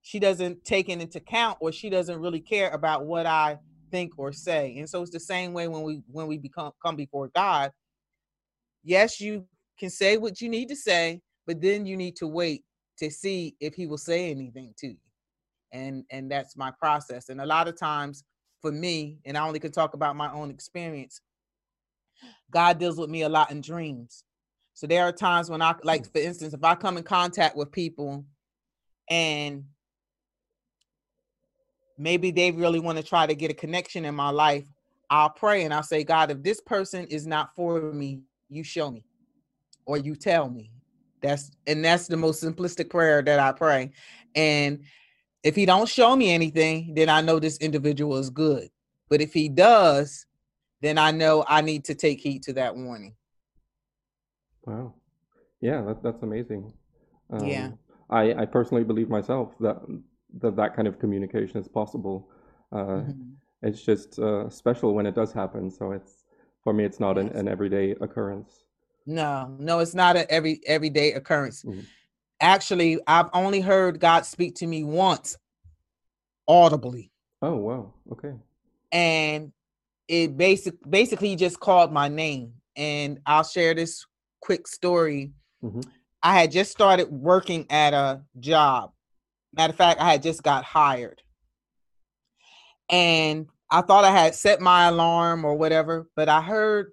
she 0.03 0.19
doesn't 0.19 0.63
take 0.65 0.87
it 0.87 1.01
into 1.01 1.17
account 1.17 1.57
or 1.59 1.71
she 1.71 1.89
doesn't 1.89 2.21
really 2.21 2.39
care 2.39 2.69
about 2.69 3.05
what 3.07 3.25
I 3.25 3.57
think 3.89 4.13
or 4.17 4.31
say. 4.31 4.77
And 4.77 4.87
so 4.87 5.01
it's 5.01 5.11
the 5.11 5.19
same 5.19 5.51
way 5.51 5.67
when 5.67 5.81
we 5.81 6.03
when 6.11 6.27
we 6.27 6.37
become 6.37 6.73
come 6.85 6.95
before 6.95 7.31
God. 7.35 7.71
Yes, 8.83 9.19
you 9.19 9.47
can 9.79 9.89
say 9.89 10.17
what 10.17 10.41
you 10.41 10.47
need 10.47 10.69
to 10.69 10.75
say, 10.75 11.21
but 11.47 11.59
then 11.59 11.87
you 11.87 11.97
need 11.97 12.17
to 12.17 12.27
wait 12.27 12.63
to 12.99 13.09
see 13.09 13.55
if 13.59 13.73
he 13.73 13.87
will 13.87 13.97
say 13.97 14.29
anything 14.29 14.75
to 14.77 14.89
you. 14.89 14.97
And 15.71 16.05
and 16.11 16.31
that's 16.31 16.55
my 16.55 16.71
process. 16.71 17.29
And 17.29 17.41
a 17.41 17.45
lot 17.45 17.67
of 17.67 17.77
times 17.77 18.23
for 18.61 18.71
me, 18.71 19.19
and 19.25 19.37
I 19.37 19.45
only 19.45 19.59
can 19.59 19.71
talk 19.71 19.93
about 19.93 20.15
my 20.15 20.31
own 20.31 20.49
experience, 20.49 21.21
God 22.51 22.79
deals 22.79 22.97
with 22.97 23.09
me 23.09 23.23
a 23.23 23.29
lot 23.29 23.51
in 23.51 23.61
dreams. 23.61 24.23
So 24.73 24.87
there 24.87 25.03
are 25.03 25.11
times 25.11 25.49
when 25.49 25.61
I 25.61 25.75
like 25.83 26.05
hmm. 26.05 26.11
for 26.11 26.19
instance, 26.19 26.53
if 26.53 26.63
I 26.63 26.75
come 26.75 26.97
in 26.97 27.03
contact 27.03 27.55
with 27.55 27.71
people 27.71 28.25
and 29.09 29.65
maybe 31.97 32.31
they 32.31 32.51
really 32.51 32.79
want 32.79 32.97
to 32.97 33.03
try 33.03 33.25
to 33.25 33.35
get 33.35 33.51
a 33.51 33.55
connection 33.55 34.05
in 34.05 34.15
my 34.15 34.29
life, 34.29 34.65
I'll 35.09 35.29
pray 35.29 35.63
and 35.63 35.73
I'll 35.73 35.83
say, 35.83 36.03
God, 36.03 36.31
if 36.31 36.43
this 36.43 36.61
person 36.61 37.07
is 37.07 37.25
not 37.25 37.55
for 37.55 37.93
me, 37.93 38.21
you 38.49 38.63
show 38.63 38.91
me 38.91 39.03
or 39.85 39.97
you 39.97 40.15
tell 40.15 40.49
me. 40.49 40.71
That's 41.21 41.51
and 41.65 41.83
that's 41.83 42.07
the 42.07 42.17
most 42.17 42.43
simplistic 42.43 42.89
prayer 42.89 43.21
that 43.23 43.39
I 43.39 43.51
pray. 43.51 43.91
And 44.35 44.83
if 45.43 45.55
he 45.55 45.65
don't 45.65 45.87
show 45.87 46.15
me 46.15 46.31
anything, 46.31 46.93
then 46.95 47.09
I 47.09 47.21
know 47.21 47.39
this 47.39 47.57
individual 47.57 48.17
is 48.17 48.29
good. 48.29 48.69
But 49.09 49.21
if 49.21 49.33
he 49.33 49.49
does, 49.49 50.25
then 50.81 50.97
I 50.97 51.11
know 51.11 51.45
I 51.47 51.61
need 51.61 51.85
to 51.85 51.95
take 51.95 52.19
heed 52.19 52.43
to 52.43 52.53
that 52.53 52.75
warning. 52.75 53.15
Wow. 54.65 54.93
Yeah, 55.61 55.81
that, 55.81 56.03
that's 56.03 56.23
amazing. 56.23 56.73
Um, 57.29 57.45
yeah. 57.45 57.71
I, 58.09 58.33
I 58.33 58.45
personally 58.45 58.83
believe 58.83 59.09
myself 59.09 59.53
that 59.59 59.81
that 60.39 60.55
that 60.55 60.75
kind 60.75 60.87
of 60.87 60.99
communication 60.99 61.57
is 61.57 61.67
possible. 61.67 62.29
Uh, 62.71 62.77
mm-hmm. 62.77 63.21
It's 63.63 63.81
just 63.81 64.19
uh, 64.19 64.49
special 64.49 64.93
when 64.93 65.05
it 65.05 65.15
does 65.15 65.33
happen. 65.33 65.71
So 65.71 65.91
it's 65.91 66.25
for 66.63 66.73
me, 66.73 66.83
it's 66.83 66.99
not 66.99 67.17
an, 67.17 67.29
an, 67.29 67.47
everyday 67.47 67.91
occurrence. 68.01 68.65
No, 69.05 69.55
no, 69.57 69.79
it's 69.79 69.95
not 69.95 70.15
an 70.15 70.25
every 70.29 70.61
everyday 70.67 71.13
occurrence. 71.13 71.63
Mm-hmm. 71.63 71.79
Actually, 72.39 72.99
I've 73.07 73.29
only 73.33 73.61
heard 73.61 73.99
God 73.99 74.25
speak 74.25 74.55
to 74.55 74.67
me 74.67 74.83
once, 74.83 75.37
audibly. 76.47 77.11
Oh 77.41 77.55
wow, 77.55 77.93
okay. 78.11 78.33
And 78.91 79.51
it 80.07 80.37
basic 80.37 80.75
basically 80.87 81.35
just 81.35 81.59
called 81.59 81.91
my 81.91 82.07
name, 82.07 82.53
and 82.75 83.19
I'll 83.25 83.43
share 83.43 83.73
this 83.73 84.05
quick 84.41 84.67
story. 84.67 85.31
hmm 85.61 85.81
I 86.23 86.39
had 86.39 86.51
just 86.51 86.71
started 86.71 87.09
working 87.11 87.67
at 87.69 87.93
a 87.93 88.23
job. 88.39 88.91
Matter 89.53 89.71
of 89.71 89.77
fact, 89.77 90.01
I 90.01 90.11
had 90.11 90.23
just 90.23 90.41
got 90.41 90.63
hired. 90.63 91.21
And 92.89 93.47
I 93.69 93.81
thought 93.81 94.03
I 94.03 94.11
had 94.11 94.33
set 94.33 94.59
my 94.59 94.87
alarm 94.87 95.45
or 95.45 95.55
whatever, 95.55 96.09
but 96.15 96.27
I 96.27 96.41
heard 96.41 96.91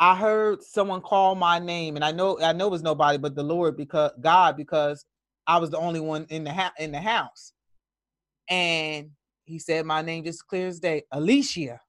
I 0.00 0.16
heard 0.16 0.62
someone 0.62 1.02
call 1.02 1.34
my 1.34 1.58
name 1.58 1.96
and 1.96 2.04
I 2.04 2.12
know 2.12 2.40
I 2.40 2.54
know 2.54 2.68
it 2.68 2.72
was 2.72 2.82
nobody 2.82 3.18
but 3.18 3.34
the 3.34 3.42
Lord 3.42 3.76
because 3.76 4.12
God 4.20 4.56
because 4.56 5.04
I 5.46 5.58
was 5.58 5.70
the 5.70 5.78
only 5.78 6.00
one 6.00 6.26
in 6.30 6.44
the 6.44 6.52
ha- 6.52 6.72
in 6.78 6.92
the 6.92 7.00
house. 7.00 7.52
And 8.48 9.10
he 9.44 9.58
said 9.58 9.84
my 9.86 10.02
name 10.02 10.24
just 10.24 10.46
clear 10.48 10.68
as 10.68 10.80
day, 10.80 11.02
Alicia. 11.12 11.80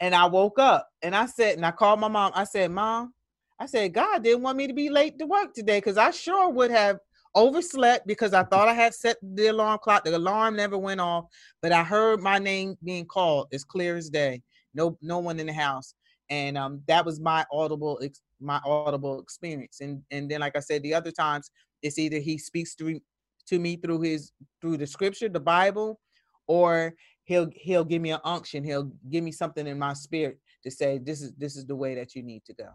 And 0.00 0.14
I 0.14 0.26
woke 0.26 0.58
up 0.58 0.88
and 1.02 1.16
I 1.16 1.26
said, 1.26 1.56
and 1.56 1.64
I 1.66 1.70
called 1.70 2.00
my 2.00 2.08
mom. 2.08 2.32
I 2.34 2.44
said, 2.44 2.70
Mom, 2.70 3.14
I 3.58 3.66
said, 3.66 3.94
God 3.94 4.22
didn't 4.22 4.42
want 4.42 4.58
me 4.58 4.66
to 4.66 4.74
be 4.74 4.90
late 4.90 5.18
to 5.18 5.26
work 5.26 5.54
today 5.54 5.78
because 5.78 5.98
I 5.98 6.10
sure 6.10 6.50
would 6.50 6.70
have 6.70 6.98
overslept 7.34 8.06
because 8.06 8.34
I 8.34 8.44
thought 8.44 8.68
I 8.68 8.74
had 8.74 8.94
set 8.94 9.16
the 9.22 9.48
alarm 9.48 9.78
clock. 9.82 10.04
The 10.04 10.16
alarm 10.16 10.56
never 10.56 10.78
went 10.78 11.00
off, 11.00 11.26
but 11.62 11.72
I 11.72 11.84
heard 11.84 12.20
my 12.20 12.38
name 12.38 12.76
being 12.84 13.06
called 13.06 13.48
as 13.52 13.64
clear 13.64 13.96
as 13.96 14.10
day. 14.10 14.42
No, 14.74 14.98
no 15.02 15.18
one 15.18 15.40
in 15.40 15.46
the 15.46 15.52
house. 15.52 15.94
And 16.30 16.56
um, 16.56 16.82
that 16.86 17.04
was 17.04 17.20
my 17.20 17.44
audible 17.52 18.00
ex- 18.02 18.22
my 18.40 18.60
audible 18.64 19.20
experience. 19.20 19.80
And 19.80 20.02
and 20.10 20.30
then, 20.30 20.40
like 20.40 20.56
I 20.56 20.60
said, 20.60 20.82
the 20.82 20.94
other 20.94 21.10
times 21.10 21.50
it's 21.82 21.98
either 21.98 22.18
he 22.18 22.38
speaks 22.38 22.74
to 22.76 23.00
to 23.46 23.58
me 23.58 23.76
through 23.76 24.00
his 24.02 24.32
through 24.60 24.76
the 24.78 24.86
scripture, 24.86 25.28
the 25.28 25.40
Bible, 25.40 26.00
or 26.46 26.94
he'll 27.24 27.50
he'll 27.54 27.84
give 27.84 28.00
me 28.00 28.12
an 28.12 28.20
unction. 28.24 28.64
He'll 28.64 28.90
give 29.10 29.24
me 29.24 29.32
something 29.32 29.66
in 29.66 29.78
my 29.78 29.92
spirit 29.92 30.38
to 30.62 30.70
say 30.70 30.98
this 30.98 31.20
is 31.20 31.32
this 31.36 31.56
is 31.56 31.66
the 31.66 31.76
way 31.76 31.94
that 31.96 32.14
you 32.14 32.22
need 32.22 32.44
to 32.46 32.54
go. 32.54 32.68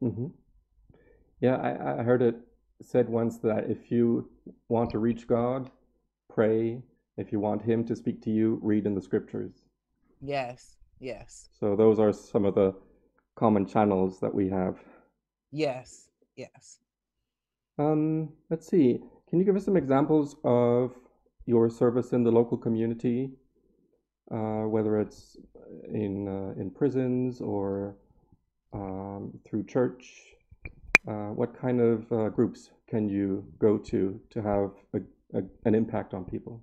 hmm 0.00 0.26
Yeah, 1.40 1.56
I, 1.56 2.00
I 2.00 2.02
heard 2.02 2.22
it 2.22 2.36
said 2.82 3.08
once 3.08 3.38
that 3.38 3.70
if 3.70 3.90
you 3.90 4.28
want 4.68 4.90
to 4.90 4.98
reach 4.98 5.26
God, 5.26 5.70
pray. 6.32 6.82
If 7.16 7.32
you 7.32 7.40
want 7.40 7.62
Him 7.62 7.84
to 7.86 7.96
speak 7.96 8.20
to 8.22 8.30
you, 8.30 8.58
read 8.62 8.84
in 8.86 8.94
the 8.94 9.00
scriptures. 9.00 9.62
Yes, 10.20 10.75
yes, 11.00 11.48
So 11.58 11.76
those 11.76 11.98
are 11.98 12.12
some 12.12 12.44
of 12.44 12.54
the 12.54 12.74
common 13.34 13.66
channels 13.66 14.20
that 14.20 14.34
we 14.34 14.48
have. 14.48 14.76
yes, 15.52 16.08
yes. 16.36 16.78
Um, 17.78 18.30
let's 18.50 18.66
see. 18.66 19.00
Can 19.28 19.38
you 19.38 19.44
give 19.44 19.56
us 19.56 19.64
some 19.64 19.76
examples 19.76 20.36
of 20.44 20.92
your 21.46 21.68
service 21.68 22.12
in 22.12 22.22
the 22.24 22.30
local 22.30 22.56
community, 22.56 23.30
uh, 24.30 24.64
whether 24.74 24.98
it's 25.00 25.36
in 25.92 26.26
uh, 26.28 26.60
in 26.60 26.70
prisons 26.70 27.40
or 27.40 27.96
um, 28.72 29.38
through 29.44 29.64
church? 29.64 30.22
Uh, 31.06 31.30
what 31.40 31.58
kind 31.58 31.80
of 31.80 32.10
uh, 32.12 32.28
groups 32.30 32.70
can 32.88 33.08
you 33.08 33.44
go 33.58 33.78
to 33.78 34.20
to 34.30 34.42
have 34.42 34.70
a, 34.94 35.38
a, 35.38 35.42
an 35.64 35.74
impact 35.74 36.14
on 36.14 36.24
people? 36.24 36.62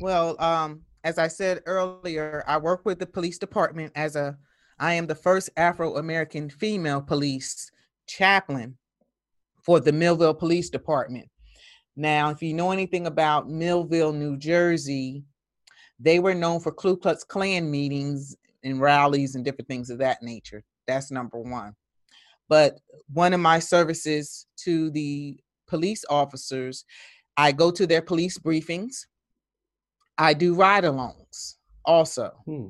Well, 0.00 0.36
um, 0.40 0.82
as 1.04 1.18
I 1.18 1.28
said 1.28 1.62
earlier, 1.66 2.44
I 2.46 2.58
work 2.58 2.84
with 2.84 2.98
the 2.98 3.06
police 3.06 3.38
department 3.38 3.92
as 3.94 4.16
a 4.16 4.36
I 4.78 4.94
am 4.94 5.06
the 5.06 5.14
first 5.14 5.50
Afro 5.56 5.96
American 5.96 6.50
female 6.50 7.00
police 7.00 7.70
chaplain 8.06 8.76
for 9.62 9.78
the 9.78 9.92
Millville 9.92 10.34
Police 10.34 10.70
Department. 10.70 11.28
Now, 11.94 12.30
if 12.30 12.42
you 12.42 12.54
know 12.54 12.72
anything 12.72 13.06
about 13.06 13.48
Millville, 13.48 14.12
New 14.12 14.36
Jersey, 14.36 15.22
they 16.00 16.18
were 16.18 16.34
known 16.34 16.58
for 16.60 16.72
Ku 16.72 16.96
Klux 16.96 17.22
Klan 17.22 17.70
meetings 17.70 18.34
and 18.64 18.80
rallies 18.80 19.34
and 19.34 19.44
different 19.44 19.68
things 19.68 19.90
of 19.90 19.98
that 19.98 20.22
nature. 20.22 20.64
That's 20.86 21.10
number 21.10 21.38
one. 21.38 21.74
But 22.48 22.80
one 23.12 23.34
of 23.34 23.40
my 23.40 23.60
services 23.60 24.46
to 24.64 24.90
the 24.90 25.38
police 25.68 26.04
officers, 26.10 26.84
I 27.36 27.52
go 27.52 27.70
to 27.70 27.86
their 27.86 28.02
police 28.02 28.38
briefings. 28.38 29.06
I 30.22 30.34
do 30.34 30.54
ride 30.54 30.84
alongs 30.84 31.56
also. 31.84 32.30
Hmm. 32.44 32.68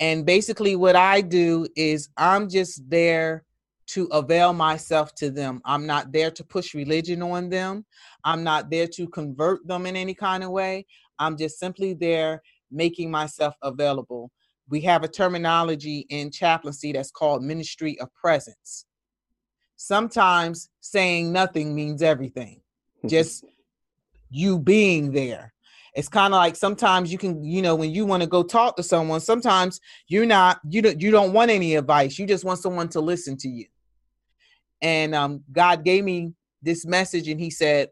And 0.00 0.24
basically, 0.24 0.76
what 0.76 0.96
I 0.96 1.20
do 1.20 1.66
is 1.76 2.08
I'm 2.16 2.48
just 2.48 2.88
there 2.88 3.44
to 3.88 4.06
avail 4.06 4.54
myself 4.54 5.14
to 5.16 5.30
them. 5.30 5.60
I'm 5.66 5.84
not 5.84 6.10
there 6.10 6.30
to 6.30 6.42
push 6.42 6.74
religion 6.74 7.20
on 7.20 7.50
them. 7.50 7.84
I'm 8.24 8.42
not 8.42 8.70
there 8.70 8.86
to 8.86 9.06
convert 9.08 9.66
them 9.66 9.84
in 9.84 9.94
any 9.94 10.14
kind 10.14 10.42
of 10.42 10.50
way. 10.50 10.86
I'm 11.18 11.36
just 11.36 11.58
simply 11.58 11.92
there 11.92 12.40
making 12.70 13.10
myself 13.10 13.54
available. 13.60 14.30
We 14.70 14.80
have 14.82 15.02
a 15.02 15.08
terminology 15.08 16.06
in 16.08 16.30
chaplaincy 16.30 16.92
that's 16.92 17.10
called 17.10 17.42
ministry 17.42 18.00
of 18.00 18.08
presence. 18.14 18.86
Sometimes 19.76 20.70
saying 20.80 21.30
nothing 21.30 21.74
means 21.74 22.00
everything, 22.00 22.62
just 23.06 23.44
you 24.30 24.58
being 24.58 25.12
there. 25.12 25.52
It's 25.94 26.08
kind 26.08 26.32
of 26.32 26.38
like 26.38 26.56
sometimes 26.56 27.10
you 27.10 27.18
can, 27.18 27.42
you 27.42 27.62
know, 27.62 27.74
when 27.74 27.90
you 27.90 28.06
want 28.06 28.22
to 28.22 28.28
go 28.28 28.42
talk 28.42 28.76
to 28.76 28.82
someone, 28.82 29.20
sometimes 29.20 29.80
you're 30.06 30.26
not, 30.26 30.60
you 30.68 30.82
don't, 30.82 31.00
you 31.00 31.10
don't 31.10 31.32
want 31.32 31.50
any 31.50 31.74
advice. 31.74 32.18
You 32.18 32.26
just 32.26 32.44
want 32.44 32.60
someone 32.60 32.88
to 32.90 33.00
listen 33.00 33.36
to 33.38 33.48
you. 33.48 33.66
And 34.82 35.14
um, 35.14 35.44
God 35.52 35.84
gave 35.84 36.04
me 36.04 36.32
this 36.62 36.86
message, 36.86 37.28
and 37.28 37.40
He 37.40 37.50
said, 37.50 37.90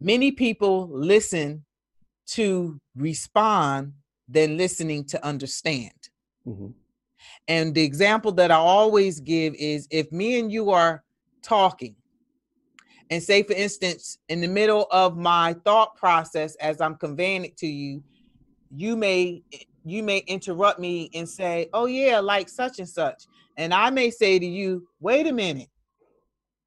many 0.00 0.32
people 0.32 0.88
listen 0.90 1.64
to 2.28 2.80
respond 2.96 3.92
than 4.28 4.56
listening 4.56 5.04
to 5.04 5.24
understand. 5.24 5.92
Mhm. 6.46 6.74
And 7.48 7.74
the 7.74 7.82
example 7.82 8.32
that 8.32 8.50
I 8.50 8.56
always 8.56 9.20
give 9.20 9.54
is 9.54 9.86
if 9.90 10.10
me 10.10 10.38
and 10.38 10.50
you 10.50 10.70
are 10.70 11.04
talking, 11.42 11.96
and 13.10 13.22
say, 13.22 13.42
for 13.42 13.52
instance, 13.52 14.18
in 14.28 14.40
the 14.40 14.48
middle 14.48 14.86
of 14.90 15.16
my 15.16 15.54
thought 15.64 15.96
process 15.96 16.54
as 16.56 16.80
I'm 16.80 16.96
conveying 16.96 17.44
it 17.44 17.56
to 17.58 17.66
you, 17.66 18.02
you 18.70 18.96
may 18.96 19.42
you 19.84 20.02
may 20.02 20.18
interrupt 20.18 20.80
me 20.80 21.10
and 21.14 21.28
say, 21.28 21.68
"Oh 21.72 21.86
yeah, 21.86 22.20
like 22.20 22.48
such 22.48 22.78
and 22.78 22.88
such," 22.88 23.26
and 23.56 23.72
I 23.74 23.90
may 23.90 24.10
say 24.10 24.38
to 24.38 24.46
you, 24.46 24.88
"Wait 25.00 25.26
a 25.26 25.32
minute, 25.32 25.68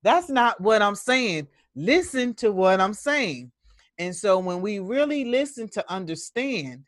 that's 0.03 0.29
not 0.29 0.61
what 0.61 0.81
I'm 0.81 0.95
saying. 0.95 1.47
Listen 1.75 2.33
to 2.35 2.51
what 2.51 2.79
I'm 2.79 2.93
saying." 2.93 3.51
And 3.97 4.15
so 4.15 4.37
when 4.37 4.61
we 4.61 4.79
really 4.79 5.25
listen 5.25 5.67
to 5.69 5.91
understand, 5.91 6.85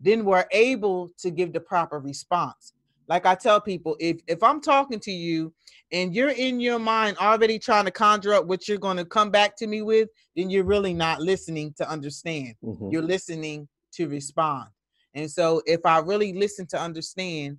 then 0.00 0.24
we're 0.24 0.46
able 0.50 1.10
to 1.18 1.30
give 1.30 1.52
the 1.52 1.60
proper 1.60 1.98
response. 1.98 2.72
Like 3.08 3.24
I 3.24 3.34
tell 3.34 3.60
people, 3.60 3.96
if 3.98 4.20
if 4.26 4.42
I'm 4.42 4.60
talking 4.60 5.00
to 5.00 5.10
you 5.10 5.52
and 5.92 6.14
you're 6.14 6.30
in 6.30 6.60
your 6.60 6.78
mind 6.78 7.16
already 7.18 7.58
trying 7.58 7.86
to 7.86 7.90
conjure 7.90 8.34
up 8.34 8.46
what 8.46 8.68
you're 8.68 8.78
going 8.78 8.98
to 8.98 9.04
come 9.04 9.30
back 9.30 9.56
to 9.56 9.66
me 9.66 9.80
with, 9.82 10.10
then 10.36 10.50
you're 10.50 10.64
really 10.64 10.92
not 10.92 11.20
listening 11.20 11.72
to 11.78 11.88
understand. 11.88 12.54
Mhm. 12.62 12.92
You're 12.92 13.02
listening 13.02 13.68
to 13.92 14.08
respond. 14.08 14.68
And 15.14 15.30
so 15.30 15.62
if 15.66 15.84
I 15.86 15.98
really 16.00 16.34
listen 16.34 16.66
to 16.68 16.78
understand, 16.78 17.58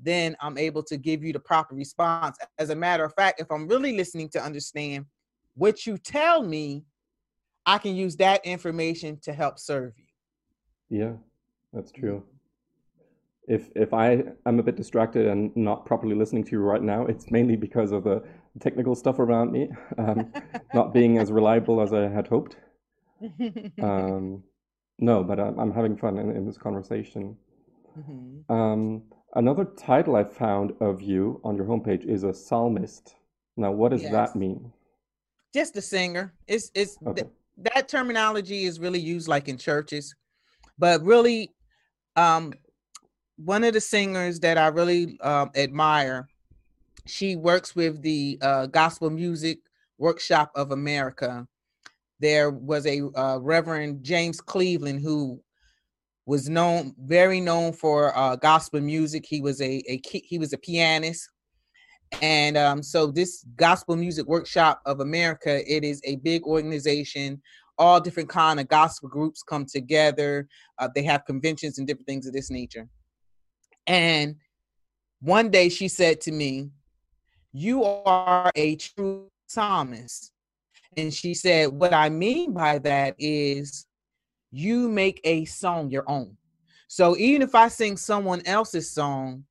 then 0.00 0.36
I'm 0.40 0.56
able 0.56 0.84
to 0.84 0.96
give 0.96 1.24
you 1.24 1.32
the 1.32 1.40
proper 1.40 1.74
response. 1.74 2.38
As 2.58 2.70
a 2.70 2.76
matter 2.76 3.04
of 3.04 3.12
fact, 3.14 3.40
if 3.40 3.50
I'm 3.50 3.66
really 3.66 3.96
listening 3.96 4.28
to 4.30 4.42
understand 4.42 5.06
what 5.54 5.84
you 5.84 5.98
tell 5.98 6.44
me, 6.44 6.84
I 7.66 7.78
can 7.78 7.96
use 7.96 8.14
that 8.16 8.46
information 8.46 9.18
to 9.22 9.32
help 9.32 9.58
serve 9.58 9.94
you. 9.98 10.04
Yeah, 10.88 11.14
that's 11.72 11.90
true. 11.90 12.24
If 13.48 13.70
if 13.74 13.94
I 13.94 14.24
am 14.46 14.58
a 14.58 14.62
bit 14.62 14.76
distracted 14.76 15.26
and 15.26 15.56
not 15.56 15.86
properly 15.86 16.14
listening 16.14 16.44
to 16.44 16.50
you 16.52 16.60
right 16.60 16.82
now, 16.82 17.06
it's 17.06 17.30
mainly 17.30 17.56
because 17.56 17.92
of 17.92 18.04
the 18.04 18.22
technical 18.60 18.94
stuff 18.94 19.18
around 19.18 19.52
me, 19.52 19.70
um, 19.96 20.32
not 20.74 20.92
being 20.92 21.18
as 21.18 21.32
reliable 21.32 21.80
as 21.80 21.92
I 21.92 22.08
had 22.08 22.28
hoped. 22.28 22.56
Um, 23.82 24.42
no, 25.00 25.22
but 25.24 25.38
I'm, 25.40 25.58
I'm 25.58 25.72
having 25.72 25.96
fun 25.96 26.18
in, 26.18 26.30
in 26.36 26.44
this 26.46 26.58
conversation. 26.58 27.36
Mhm. 27.98 28.50
Um, 28.50 29.02
another 29.34 29.64
title 29.64 30.16
I 30.16 30.24
found 30.24 30.72
of 30.80 31.00
you 31.00 31.40
on 31.44 31.56
your 31.56 31.66
homepage 31.66 32.04
is 32.04 32.24
a 32.24 32.34
psalmist. 32.34 33.14
Now, 33.56 33.70
what 33.72 33.90
does 33.90 34.02
Yes. 34.02 34.12
that 34.12 34.36
mean? 34.36 34.72
Just 35.54 35.76
a 35.76 35.80
singer. 35.82 36.34
It's 36.46 36.70
it's 36.74 36.96
th- 37.14 37.28
that 37.58 37.88
terminology 37.88 38.64
is 38.64 38.78
really 38.78 39.00
used 39.00 39.28
like 39.28 39.48
in 39.48 39.56
churches, 39.56 40.14
but 40.78 41.02
really, 41.02 41.54
um, 42.16 42.52
one 43.38 43.62
of 43.62 43.72
the 43.72 43.80
singers 43.80 44.40
that 44.40 44.58
I 44.58 44.66
really 44.66 45.18
um, 45.20 45.50
admire, 45.54 46.28
she 47.06 47.36
works 47.36 47.74
with 47.74 48.02
the 48.02 48.38
uh, 48.42 48.66
Gospel 48.66 49.10
Music 49.10 49.58
Workshop 49.96 50.50
of 50.54 50.72
America. 50.72 51.46
There 52.20 52.50
was 52.50 52.84
a 52.86 53.02
uh, 53.14 53.38
Reverend 53.38 54.02
James 54.02 54.40
Cleveland 54.40 55.00
who 55.00 55.40
was 56.26 56.48
known, 56.48 56.94
very 56.98 57.40
known 57.40 57.72
for 57.72 58.16
uh, 58.16 58.36
gospel 58.36 58.80
music. 58.80 59.24
He 59.26 59.40
was 59.40 59.62
a, 59.62 59.82
a 59.88 60.00
he 60.04 60.38
was 60.38 60.52
a 60.52 60.58
pianist, 60.58 61.30
and 62.20 62.56
um, 62.56 62.82
so 62.82 63.06
this 63.06 63.44
Gospel 63.56 63.96
Music 63.96 64.26
Workshop 64.26 64.82
of 64.84 65.00
America, 65.00 65.62
it 65.72 65.84
is 65.84 66.02
a 66.04 66.16
big 66.16 66.42
organization. 66.42 67.40
All 67.78 68.00
different 68.00 68.28
kind 68.28 68.58
of 68.58 68.66
gospel 68.66 69.08
groups 69.08 69.44
come 69.44 69.64
together. 69.64 70.48
Uh, 70.80 70.88
they 70.92 71.04
have 71.04 71.24
conventions 71.24 71.78
and 71.78 71.86
different 71.86 72.08
things 72.08 72.26
of 72.26 72.32
this 72.32 72.50
nature. 72.50 72.88
And 73.88 74.36
one 75.20 75.50
day 75.50 75.70
she 75.70 75.88
said 75.88 76.20
to 76.22 76.32
me, 76.32 76.70
You 77.52 77.82
are 77.82 78.52
a 78.54 78.76
true 78.76 79.28
psalmist. 79.48 80.30
And 80.96 81.12
she 81.12 81.34
said, 81.34 81.68
What 81.70 81.94
I 81.94 82.10
mean 82.10 82.52
by 82.52 82.78
that 82.80 83.16
is 83.18 83.86
you 84.50 84.88
make 84.88 85.20
a 85.24 85.46
song 85.46 85.90
your 85.90 86.04
own. 86.06 86.36
So 86.86 87.16
even 87.16 87.42
if 87.42 87.54
I 87.54 87.68
sing 87.68 87.96
someone 87.96 88.42
else's 88.46 88.90
song, 88.90 89.44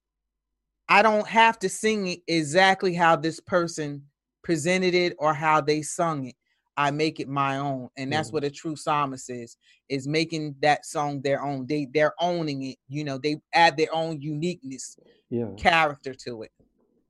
I 0.88 1.02
don't 1.02 1.28
have 1.28 1.60
to 1.60 1.70
sing 1.70 2.08
it 2.08 2.22
exactly 2.28 2.94
how 2.94 3.16
this 3.16 3.40
person 3.40 4.04
presented 4.44 4.94
it 4.94 5.16
or 5.20 5.34
how 5.34 5.62
they 5.62 5.82
sung 5.82 6.26
it. 6.28 6.36
I 6.78 6.92
make 6.92 7.20
it 7.20 7.28
my 7.28 7.58
own. 7.58 7.90
And 7.98 8.14
that's 8.14 8.30
mm. 8.30 8.34
what 8.34 8.44
a 8.44 8.52
true 8.52 8.76
psalmist 8.76 9.30
is, 9.30 9.58
is 9.90 10.08
making 10.08 10.56
that 10.62 10.86
song 10.86 11.22
their 11.22 11.44
own. 11.44 11.66
They 11.68 11.88
they're 11.92 12.14
owning 12.20 12.64
it, 12.64 12.78
you 12.88 13.04
know, 13.04 13.18
they 13.18 13.42
add 13.54 13.76
their 13.76 13.94
own 13.94 14.22
uniqueness, 14.22 14.98
yeah, 15.30 15.50
character 15.58 16.14
to 16.26 16.44
it. 16.44 16.52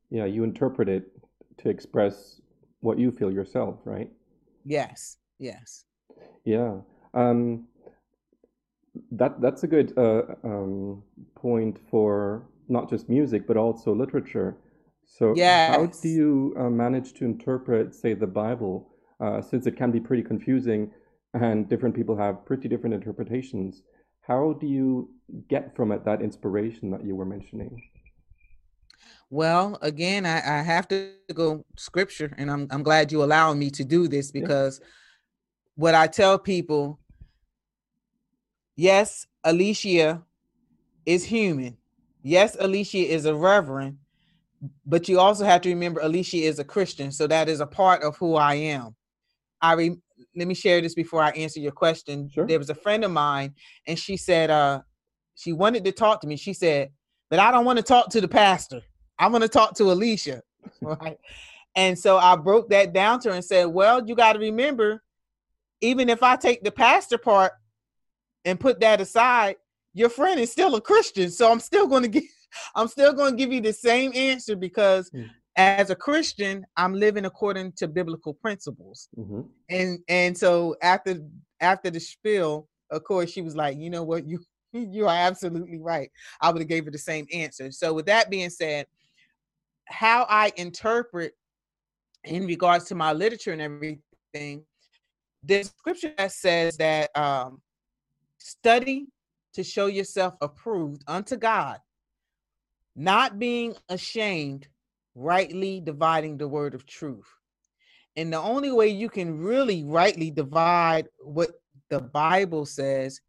Yeah, 0.09 0.25
you 0.25 0.43
interpret 0.43 0.87
it 0.87 1.11
to 1.57 1.69
express 1.69 2.41
what 2.79 2.97
you 2.97 3.11
feel 3.11 3.31
yourself, 3.31 3.75
right? 3.83 4.09
Yes. 4.63 5.17
Yes. 5.37 5.83
Yeah. 6.45 6.77
Um 7.13 7.67
that 9.11 9.41
that's 9.41 9.63
a 9.63 9.67
good 9.67 9.95
uh, 9.97 10.23
um, 10.43 11.03
point 11.35 11.77
for 11.91 12.47
not 12.67 12.89
just 12.89 13.09
music 13.09 13.45
but 13.45 13.57
also 13.57 13.93
literature. 13.93 14.57
So, 15.07 15.33
yes. 15.35 15.73
how 15.73 15.85
do 15.85 16.09
you 16.09 16.53
uh, 16.59 16.69
manage 16.69 17.13
to 17.13 17.25
interpret, 17.25 17.95
say, 17.95 18.13
the 18.13 18.27
Bible, 18.27 18.89
uh, 19.19 19.41
since 19.41 19.67
it 19.67 19.77
can 19.77 19.91
be 19.91 19.99
pretty 19.99 20.23
confusing 20.23 20.91
and 21.33 21.67
different 21.69 21.95
people 21.95 22.15
have 22.17 22.45
pretty 22.45 22.67
different 22.67 22.95
interpretations? 22.95 23.83
How 24.21 24.53
do 24.53 24.67
you 24.67 25.09
get 25.47 25.75
from 25.75 25.91
it 25.91 26.03
that 26.05 26.21
inspiration 26.21 26.91
that 26.91 27.05
you 27.05 27.15
were 27.15 27.25
mentioning? 27.25 27.81
Well, 29.29 29.77
again, 29.81 30.25
I, 30.25 30.37
I 30.37 30.61
have 30.61 30.87
to 30.89 31.11
go 31.33 31.65
scripture, 31.77 32.33
and 32.37 32.49
I'm 32.49 32.67
I'm 32.71 32.83
glad 32.83 33.11
you 33.11 33.23
allow 33.23 33.53
me 33.53 33.69
to 33.71 33.83
do 33.83 34.07
this 34.07 34.31
because 34.31 34.79
yeah. 34.81 34.87
what 35.75 35.95
I 35.95 36.07
tell 36.07 36.39
people 36.39 36.99
Yes, 38.77 39.25
Alicia 39.43 40.23
is 41.05 41.25
human. 41.25 41.77
Yes, 42.21 42.55
Alicia 42.59 42.99
is 42.99 43.25
a 43.25 43.33
reverend, 43.33 43.97
but 44.85 45.09
you 45.09 45.19
also 45.19 45.45
have 45.45 45.61
to 45.61 45.69
remember 45.69 45.99
Alicia 45.99 46.37
is 46.37 46.59
a 46.59 46.63
Christian, 46.63 47.11
so 47.11 47.25
that 47.25 47.49
is 47.49 47.59
a 47.59 47.65
part 47.65 48.03
of 48.03 48.15
who 48.17 48.35
I 48.35 48.53
am. 48.53 48.95
I 49.61 49.73
re- 49.73 49.97
let 50.35 50.47
me 50.47 50.53
share 50.53 50.81
this 50.81 50.93
before 50.93 51.21
I 51.21 51.29
answer 51.31 51.59
your 51.59 51.71
question. 51.71 52.29
Sure. 52.29 52.45
There 52.45 52.59
was 52.59 52.69
a 52.69 52.75
friend 52.75 53.03
of 53.03 53.11
mine, 53.11 53.55
and 53.85 53.97
she 53.97 54.17
said, 54.17 54.49
uh, 54.49 54.81
she 55.35 55.53
wanted 55.53 55.85
to 55.85 55.91
talk 55.91 56.21
to 56.21 56.27
me. 56.27 56.35
She 56.35 56.53
said, 56.53 56.89
but 57.29 57.39
I 57.39 57.51
don't 57.51 57.65
want 57.65 57.77
to 57.77 57.83
talk 57.83 58.09
to 58.09 58.21
the 58.21 58.27
pastor. 58.27 58.81
I 59.19 59.27
want 59.27 59.43
to 59.43 59.49
talk 59.49 59.75
to 59.75 59.91
Alicia. 59.91 60.41
right. 60.81 61.17
And 61.75 61.97
so 61.97 62.17
I 62.17 62.35
broke 62.35 62.69
that 62.69 62.93
down 62.93 63.19
to 63.21 63.29
her 63.29 63.35
and 63.35 63.45
said, 63.45 63.65
Well, 63.65 64.03
you 64.05 64.15
got 64.15 64.33
to 64.33 64.39
remember, 64.39 65.03
even 65.81 66.09
if 66.09 66.23
I 66.23 66.35
take 66.35 66.63
the 66.63 66.71
pastor 66.71 67.17
part, 67.17 67.51
and 68.45 68.59
put 68.59 68.79
that 68.79 69.01
aside, 69.01 69.57
your 69.93 70.09
friend 70.09 70.39
is 70.39 70.51
still 70.51 70.75
a 70.75 70.81
Christian. 70.81 71.29
So 71.29 71.51
I'm 71.51 71.59
still 71.59 71.85
going 71.85 72.03
to 72.03 72.07
give 72.07 72.23
I'm 72.75 72.87
still 72.87 73.13
going 73.13 73.31
to 73.31 73.37
give 73.37 73.51
you 73.51 73.61
the 73.61 73.73
same 73.73 74.11
answer 74.15 74.55
because 74.55 75.11
mm. 75.11 75.29
As 75.57 75.89
a 75.89 75.95
Christian, 75.95 76.65
I'm 76.77 76.93
living 76.93 77.25
according 77.25 77.73
to 77.73 77.87
biblical 77.87 78.33
principles. 78.33 79.09
Mm-hmm. 79.17 79.41
And 79.69 79.99
and 80.07 80.37
so 80.37 80.75
after 80.81 81.19
after 81.59 81.89
the 81.89 81.99
spiel, 81.99 82.69
of 82.91 83.03
course, 83.03 83.31
she 83.31 83.41
was 83.41 83.55
like, 83.55 83.77
you 83.77 83.89
know 83.89 84.03
what, 84.03 84.27
you 84.27 84.39
you 84.71 85.07
are 85.07 85.17
absolutely 85.17 85.79
right. 85.79 86.09
I 86.41 86.51
would 86.51 86.61
have 86.61 86.69
gave 86.69 86.85
her 86.85 86.91
the 86.91 86.97
same 86.97 87.25
answer. 87.33 87.71
So 87.71 87.93
with 87.93 88.05
that 88.05 88.29
being 88.29 88.49
said, 88.49 88.85
how 89.87 90.25
I 90.29 90.51
interpret 90.55 91.33
in 92.23 92.45
regards 92.45 92.85
to 92.85 92.95
my 92.95 93.13
literature 93.13 93.51
and 93.53 93.61
everything, 93.61 94.63
the 95.43 95.63
scripture 95.63 96.13
that 96.17 96.31
says 96.31 96.77
that 96.77 97.09
um, 97.17 97.61
Study 98.37 99.07
to 99.53 99.63
show 99.63 99.87
yourself 99.87 100.35
approved 100.41 101.03
unto 101.07 101.35
God, 101.35 101.79
not 102.95 103.39
being 103.39 103.75
ashamed, 103.89 104.67
rightly 105.17 105.79
dividing 105.79 106.37
the 106.37 106.47
word 106.47 106.73
of 106.73 106.85
truth. 106.85 107.27
And 108.15 108.31
the 108.31 108.39
only 108.39 108.71
way 108.71 108.87
you 108.87 109.09
can 109.09 109.39
really 109.39 109.83
rightly 109.83 110.31
divide 110.31 111.07
what 111.19 111.51
the 111.89 111.99
Bible 111.99 112.65
says, 112.65 113.21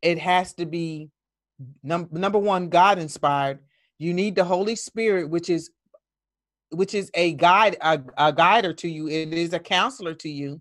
it 0.00 0.18
has 0.18 0.52
to 0.54 0.66
be 0.66 1.10
num- 1.82 2.08
number 2.12 2.38
one, 2.38 2.68
God 2.68 2.98
inspired. 2.98 3.60
You 3.98 4.14
need 4.14 4.34
the 4.34 4.44
Holy 4.44 4.76
Spirit, 4.76 5.30
which 5.30 5.48
is 5.48 5.70
which 6.70 6.94
is 6.94 7.10
a 7.14 7.34
guide, 7.34 7.76
a, 7.82 8.00
a 8.16 8.32
guider 8.32 8.72
to 8.72 8.88
you. 8.88 9.06
It 9.06 9.34
is 9.34 9.52
a 9.52 9.58
counselor 9.58 10.14
to 10.14 10.28
you 10.28 10.60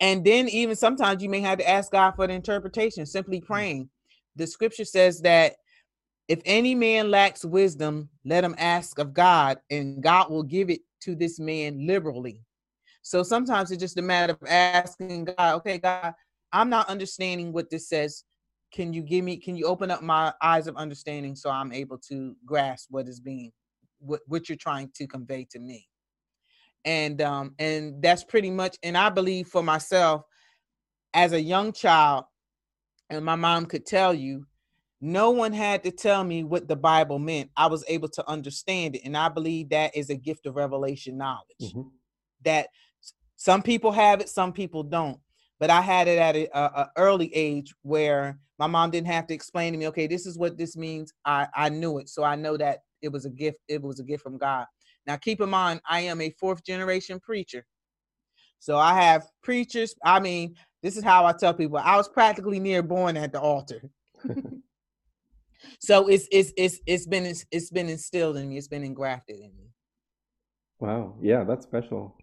and 0.00 0.24
then 0.24 0.48
even 0.48 0.76
sometimes 0.76 1.22
you 1.22 1.28
may 1.28 1.40
have 1.40 1.58
to 1.58 1.68
ask 1.68 1.90
God 1.90 2.12
for 2.12 2.26
the 2.26 2.32
interpretation, 2.32 3.04
simply 3.06 3.40
mm. 3.40 3.46
praying. 3.46 3.90
The 4.36 4.46
scripture 4.46 4.84
says 4.84 5.20
that 5.22 5.56
if 6.28 6.40
any 6.44 6.74
man 6.74 7.10
lacks 7.10 7.44
wisdom, 7.44 8.08
let 8.24 8.44
him 8.44 8.54
ask 8.58 8.98
of 8.98 9.14
God, 9.14 9.58
and 9.70 10.02
God 10.02 10.30
will 10.30 10.42
give 10.42 10.70
it 10.70 10.80
to 11.02 11.14
this 11.14 11.40
man 11.40 11.86
liberally. 11.86 12.42
So 13.02 13.22
sometimes 13.22 13.70
it's 13.70 13.80
just 13.80 13.98
a 13.98 14.02
matter 14.02 14.34
of 14.34 14.48
asking 14.48 15.26
God, 15.26 15.56
okay, 15.56 15.78
God, 15.78 16.12
I'm 16.52 16.68
not 16.68 16.88
understanding 16.88 17.52
what 17.52 17.70
this 17.70 17.88
says. 17.88 18.24
Can 18.72 18.92
you 18.92 19.02
give 19.02 19.24
me, 19.24 19.38
can 19.38 19.56
you 19.56 19.64
open 19.64 19.90
up 19.90 20.02
my 20.02 20.32
eyes 20.42 20.66
of 20.66 20.76
understanding 20.76 21.34
so 21.34 21.48
I'm 21.48 21.72
able 21.72 21.96
to 22.08 22.36
grasp 22.44 22.88
what 22.90 23.08
is 23.08 23.20
being, 23.20 23.50
what, 23.98 24.20
what 24.26 24.48
you're 24.48 24.56
trying 24.56 24.90
to 24.96 25.06
convey 25.06 25.46
to 25.52 25.58
me? 25.58 25.88
and 26.84 27.20
um 27.20 27.54
and 27.58 28.00
that's 28.02 28.24
pretty 28.24 28.50
much 28.50 28.76
and 28.82 28.96
i 28.96 29.10
believe 29.10 29.48
for 29.48 29.62
myself 29.62 30.22
as 31.14 31.32
a 31.32 31.40
young 31.40 31.72
child 31.72 32.24
and 33.10 33.24
my 33.24 33.36
mom 33.36 33.66
could 33.66 33.84
tell 33.84 34.14
you 34.14 34.46
no 35.00 35.30
one 35.30 35.52
had 35.52 35.82
to 35.84 35.90
tell 35.90 36.24
me 36.24 36.44
what 36.44 36.68
the 36.68 36.76
bible 36.76 37.18
meant 37.18 37.50
i 37.56 37.66
was 37.66 37.84
able 37.88 38.08
to 38.08 38.28
understand 38.28 38.96
it 38.96 39.02
and 39.04 39.16
i 39.16 39.28
believe 39.28 39.68
that 39.68 39.94
is 39.96 40.10
a 40.10 40.16
gift 40.16 40.46
of 40.46 40.56
revelation 40.56 41.16
knowledge 41.16 41.44
mm-hmm. 41.62 41.82
that 42.44 42.68
some 43.36 43.62
people 43.62 43.92
have 43.92 44.20
it 44.20 44.28
some 44.28 44.52
people 44.52 44.82
don't 44.82 45.18
but 45.60 45.70
i 45.70 45.80
had 45.80 46.08
it 46.08 46.18
at 46.18 46.36
a, 46.36 46.48
a, 46.54 46.90
early 46.96 47.32
age 47.34 47.72
where 47.82 48.38
my 48.58 48.66
mom 48.66 48.90
didn't 48.90 49.06
have 49.06 49.26
to 49.26 49.34
explain 49.34 49.72
to 49.72 49.78
me 49.78 49.86
okay 49.86 50.06
this 50.06 50.26
is 50.26 50.36
what 50.36 50.58
this 50.58 50.76
means 50.76 51.12
i 51.24 51.46
i 51.54 51.68
knew 51.68 51.98
it 51.98 52.08
so 52.08 52.24
i 52.24 52.34
know 52.34 52.56
that 52.56 52.80
it 53.02 53.12
was 53.12 53.24
a 53.24 53.30
gift 53.30 53.58
it 53.68 53.80
was 53.80 54.00
a 54.00 54.04
gift 54.04 54.22
from 54.22 54.36
god 54.36 54.66
now, 55.08 55.16
keep 55.16 55.40
in 55.40 55.48
mind, 55.48 55.80
I 55.88 56.00
am 56.00 56.20
a 56.20 56.28
fourth 56.38 56.62
generation 56.62 57.18
preacher. 57.18 57.64
So 58.58 58.76
I 58.76 58.92
have 58.92 59.24
preachers. 59.42 59.94
I 60.04 60.20
mean, 60.20 60.54
this 60.82 60.98
is 60.98 61.02
how 61.02 61.24
I 61.24 61.32
tell 61.32 61.54
people 61.54 61.78
I 61.78 61.96
was 61.96 62.10
practically 62.10 62.60
near 62.60 62.82
born 62.82 63.16
at 63.16 63.32
the 63.32 63.40
altar. 63.40 63.80
so 65.80 66.08
it's 66.08 66.28
it's 66.30 66.52
it's 66.56 66.80
it's 66.86 67.06
been 67.06 67.26
it's 67.26 67.70
been 67.70 67.88
instilled 67.88 68.36
in 68.36 68.48
me. 68.48 68.56
It's 68.56 68.68
been 68.68 68.84
engrafted 68.84 69.36
in 69.36 69.52
me. 69.56 69.72
Wow, 70.80 71.14
yeah, 71.20 71.44
that's 71.44 71.64
special. 71.64 72.16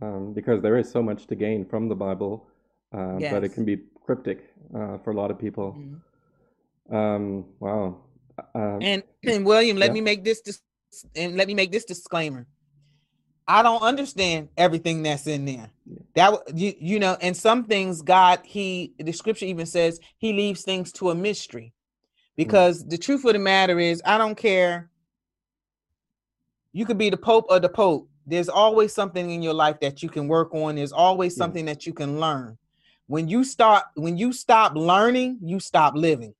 Um, 0.00 0.32
because 0.32 0.62
there 0.62 0.76
is 0.76 0.90
so 0.90 1.02
much 1.02 1.26
to 1.28 1.36
gain 1.36 1.64
from 1.64 1.88
the 1.88 1.94
Bible, 1.94 2.48
uh, 2.96 3.18
yes. 3.18 3.32
but 3.32 3.44
it 3.44 3.50
can 3.50 3.64
be 3.64 3.78
cryptic 4.04 4.52
uh, 4.74 4.98
for 4.98 5.10
a 5.10 5.14
lot 5.14 5.30
of 5.30 5.38
people. 5.38 5.76
Mm-hmm. 5.78 6.94
Um, 6.94 7.44
wow. 7.60 7.98
Uh, 8.54 8.78
and 8.80 9.02
and 9.24 9.46
William, 9.46 9.76
let 9.76 9.88
yeah. 9.88 9.94
me 9.94 10.00
make 10.00 10.24
this 10.24 10.40
dis- 10.40 10.62
and 11.14 11.36
let 11.36 11.46
me 11.46 11.54
make 11.54 11.72
this 11.72 11.84
disclaimer. 11.84 12.46
I 13.46 13.62
don't 13.62 13.82
understand 13.82 14.48
everything 14.56 15.02
that's 15.02 15.26
in 15.26 15.44
there. 15.44 15.70
That 16.14 16.34
you 16.54 16.74
you 16.78 16.98
know, 16.98 17.16
and 17.20 17.36
some 17.36 17.64
things 17.64 18.02
God 18.02 18.40
he 18.44 18.94
the 18.98 19.12
scripture 19.12 19.46
even 19.46 19.66
says 19.66 20.00
he 20.18 20.32
leaves 20.32 20.62
things 20.62 20.92
to 20.92 21.10
a 21.10 21.14
mystery. 21.14 21.74
Because 22.36 22.84
mm. 22.84 22.90
the 22.90 22.98
truth 22.98 23.24
of 23.24 23.32
the 23.32 23.38
matter 23.38 23.78
is, 23.78 24.02
I 24.04 24.18
don't 24.18 24.36
care. 24.36 24.90
You 26.72 26.86
could 26.86 26.98
be 26.98 27.10
the 27.10 27.16
pope 27.16 27.46
or 27.50 27.60
the 27.60 27.68
pope. 27.68 28.08
There's 28.26 28.48
always 28.48 28.92
something 28.92 29.30
in 29.30 29.42
your 29.42 29.54
life 29.54 29.80
that 29.80 30.02
you 30.02 30.08
can 30.08 30.28
work 30.28 30.54
on. 30.54 30.76
There's 30.76 30.92
always 30.92 31.36
something 31.36 31.64
that 31.66 31.86
you 31.86 31.92
can 31.92 32.20
learn. 32.20 32.56
When 33.08 33.28
you 33.28 33.44
start 33.44 33.84
when 33.94 34.16
you 34.16 34.32
stop 34.32 34.74
learning, 34.74 35.38
you 35.42 35.60
stop 35.60 35.94
living. 35.94 36.34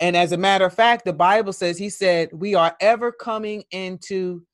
And 0.00 0.16
as 0.16 0.32
a 0.32 0.36
matter 0.36 0.64
of 0.64 0.74
fact, 0.74 1.04
the 1.04 1.12
Bible 1.12 1.52
says, 1.52 1.76
He 1.76 1.90
said, 1.90 2.30
we 2.32 2.54
are 2.54 2.76
ever 2.80 3.10
coming 3.10 3.64
into, 3.70 4.44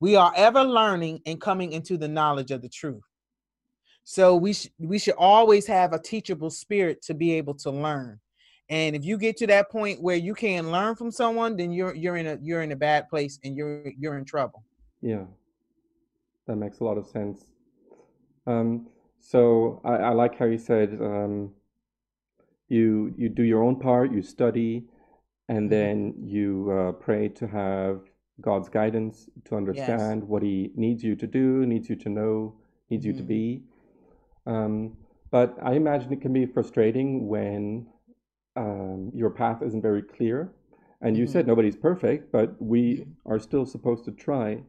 we 0.00 0.16
are 0.16 0.32
ever 0.36 0.62
learning 0.64 1.20
and 1.26 1.40
coming 1.40 1.72
into 1.72 1.96
the 1.96 2.08
knowledge 2.08 2.50
of 2.50 2.62
the 2.62 2.68
truth. 2.68 3.02
So 4.04 4.36
we 4.36 4.52
sh- 4.52 4.70
we 4.78 4.98
should 4.98 5.14
always 5.16 5.66
have 5.66 5.92
a 5.92 5.98
teachable 5.98 6.50
spirit 6.50 7.02
to 7.02 7.14
be 7.14 7.32
able 7.32 7.54
to 7.54 7.70
learn. 7.70 8.20
And 8.68 8.96
if 8.96 9.04
you 9.04 9.18
get 9.18 9.36
to 9.38 9.46
that 9.48 9.70
point 9.70 10.02
where 10.02 10.16
you 10.16 10.34
can't 10.34 10.68
learn 10.68 10.96
from 10.96 11.10
someone, 11.10 11.56
then 11.56 11.72
you're 11.72 11.94
you're 11.94 12.16
in 12.16 12.26
a 12.26 12.38
you're 12.40 12.62
in 12.62 12.72
a 12.72 12.76
bad 12.76 13.08
place 13.08 13.38
and 13.44 13.56
you're 13.56 13.90
you're 13.98 14.16
in 14.16 14.24
trouble. 14.24 14.64
Yeah, 15.02 15.24
that 16.46 16.56
makes 16.56 16.80
a 16.80 16.84
lot 16.84 16.98
of 16.98 17.06
sense. 17.06 17.52
Um, 18.46 18.88
so 19.20 19.80
I, 19.84 19.94
I 19.96 20.10
like 20.10 20.38
how 20.38 20.46
you 20.46 20.58
said 20.58 20.98
um, 21.00 21.52
you 22.68 23.14
you 23.16 23.28
do 23.28 23.42
your 23.42 23.62
own 23.62 23.78
part 23.78 24.12
you 24.12 24.22
study 24.22 24.84
and 25.48 25.70
Mhm. 25.70 25.70
then 25.70 26.14
you 26.22 26.70
uh, 26.70 26.92
pray 26.92 27.28
to 27.28 27.46
have 27.46 28.00
God's 28.40 28.68
guidance 28.68 29.28
to 29.44 29.56
understand 29.56 30.26
what 30.26 30.42
He 30.42 30.72
needs 30.74 31.04
you 31.04 31.14
to 31.16 31.26
do, 31.26 31.66
needs 31.66 31.88
you 31.88 31.96
to 31.96 32.08
know, 32.08 32.54
needs 32.90 33.04
you 33.04 33.12
to 33.12 33.22
Mhm. 33.22 33.26
be. 33.28 33.62
Um, 34.46 34.96
but 35.30 35.56
I 35.62 35.72
imagine 35.74 36.12
it 36.12 36.20
can 36.22 36.32
be 36.32 36.46
frustrating 36.46 37.28
when 37.28 37.86
um, 38.56 39.10
your 39.14 39.30
path 39.30 39.62
isn't 39.62 39.82
very 39.82 40.02
clear. 40.02 40.52
And 41.00 41.16
you 41.16 41.24
Mhm. 41.24 41.28
said 41.28 41.46
nobody's 41.46 41.76
perfect, 41.76 42.32
but 42.32 42.60
we 42.62 43.06
are 43.26 43.38
still 43.38 43.66
supposed 43.66 44.04
to 44.06 44.12
try 44.12 44.62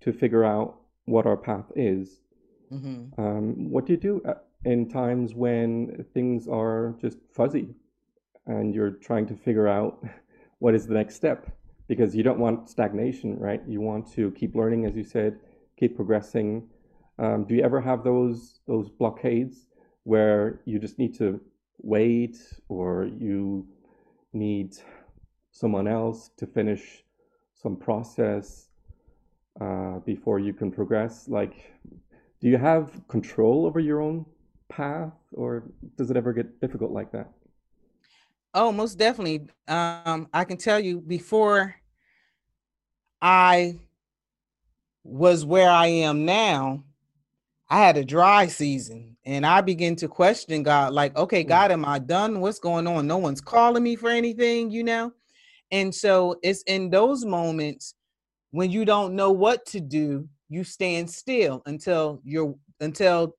to 0.00 0.12
figure 0.12 0.44
out 0.44 0.80
what 1.06 1.26
our 1.26 1.36
path 1.36 1.72
is. 1.74 2.22
Mhm. 2.70 3.18
Um, 3.18 3.70
what 3.70 3.86
do 3.86 3.92
you 3.92 3.98
do 3.98 4.22
uh, 4.24 4.34
in 4.64 4.88
times 4.88 5.34
when 5.34 6.04
things 6.14 6.46
are 6.48 6.94
just 7.00 7.18
fuzzy 7.32 7.74
and 8.46 8.74
you're 8.74 8.90
trying 8.92 9.26
to 9.26 9.34
figure 9.34 9.66
out 9.68 10.04
what 10.60 10.74
is 10.74 10.86
the 10.86 10.94
next 10.94 11.16
step? 11.16 11.46
Because 11.88 12.14
you 12.14 12.22
don't 12.22 12.38
want 12.38 12.68
stagnation, 12.68 13.38
right? 13.38 13.62
You 13.66 13.80
want 13.80 14.06
to 14.12 14.30
keep 14.32 14.54
learning, 14.54 14.86
as 14.86 14.94
you 14.96 15.02
said, 15.04 15.40
keep 15.76 15.96
progressing. 15.96 16.68
Um, 17.18 17.44
do 17.44 17.54
you 17.54 17.62
ever 17.62 17.80
have 17.80 18.04
those 18.04 18.60
those 18.66 18.88
blockades 18.88 19.66
where 20.04 20.60
you 20.64 20.78
just 20.78 20.98
need 20.98 21.14
to 21.14 21.40
wait, 21.82 22.38
or 22.68 23.04
you 23.04 23.66
need 24.32 24.76
someone 25.50 25.86
else 25.86 26.30
to 26.36 26.46
finish 26.46 27.04
some 27.54 27.76
process 27.76 28.68
uh, 29.60 29.98
before 30.00 30.38
you 30.38 30.52
can 30.52 30.70
progress? 30.70 31.28
Like, 31.28 31.72
do 32.40 32.48
you 32.48 32.56
have 32.56 33.06
control 33.08 33.66
over 33.66 33.80
your 33.80 34.00
own 34.00 34.24
path, 34.68 35.12
or 35.32 35.64
does 35.96 36.10
it 36.10 36.16
ever 36.16 36.32
get 36.32 36.60
difficult 36.60 36.90
like 36.90 37.12
that? 37.12 37.30
Oh, 38.54 38.72
most 38.72 38.98
definitely. 38.98 39.48
Um, 39.68 40.28
I 40.32 40.44
can 40.44 40.56
tell 40.56 40.78
you 40.80 41.00
before 41.00 41.74
I 43.20 43.78
was 45.04 45.44
where 45.44 45.70
I 45.70 45.86
am 45.86 46.24
now, 46.24 46.84
I 47.72 47.78
had 47.78 47.96
a 47.96 48.04
dry 48.04 48.48
season 48.48 49.16
and 49.24 49.46
I 49.46 49.62
began 49.62 49.96
to 49.96 50.06
question 50.06 50.62
God, 50.62 50.92
like, 50.92 51.16
okay, 51.16 51.42
Mm. 51.42 51.48
God, 51.48 51.72
am 51.72 51.86
I 51.86 51.98
done? 52.00 52.40
What's 52.40 52.58
going 52.58 52.86
on? 52.86 53.06
No 53.06 53.16
one's 53.16 53.40
calling 53.40 53.82
me 53.82 53.96
for 53.96 54.10
anything, 54.10 54.70
you 54.70 54.84
know? 54.84 55.10
And 55.70 55.94
so 55.94 56.38
it's 56.42 56.62
in 56.64 56.90
those 56.90 57.24
moments 57.24 57.94
when 58.50 58.70
you 58.70 58.84
don't 58.84 59.16
know 59.16 59.32
what 59.32 59.64
to 59.68 59.80
do, 59.80 60.28
you 60.50 60.64
stand 60.64 61.10
still 61.10 61.62
until 61.64 62.20
you're 62.24 62.54
until 62.80 63.36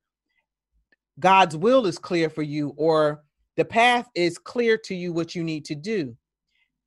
God's 1.19 1.55
will 1.55 1.85
is 1.85 1.99
clear 1.99 2.27
for 2.27 2.41
you 2.41 2.73
or 2.75 3.23
the 3.55 3.65
path 3.65 4.09
is 4.15 4.39
clear 4.39 4.79
to 4.79 4.95
you 4.95 5.13
what 5.13 5.35
you 5.35 5.43
need 5.43 5.63
to 5.65 5.75
do. 5.75 6.17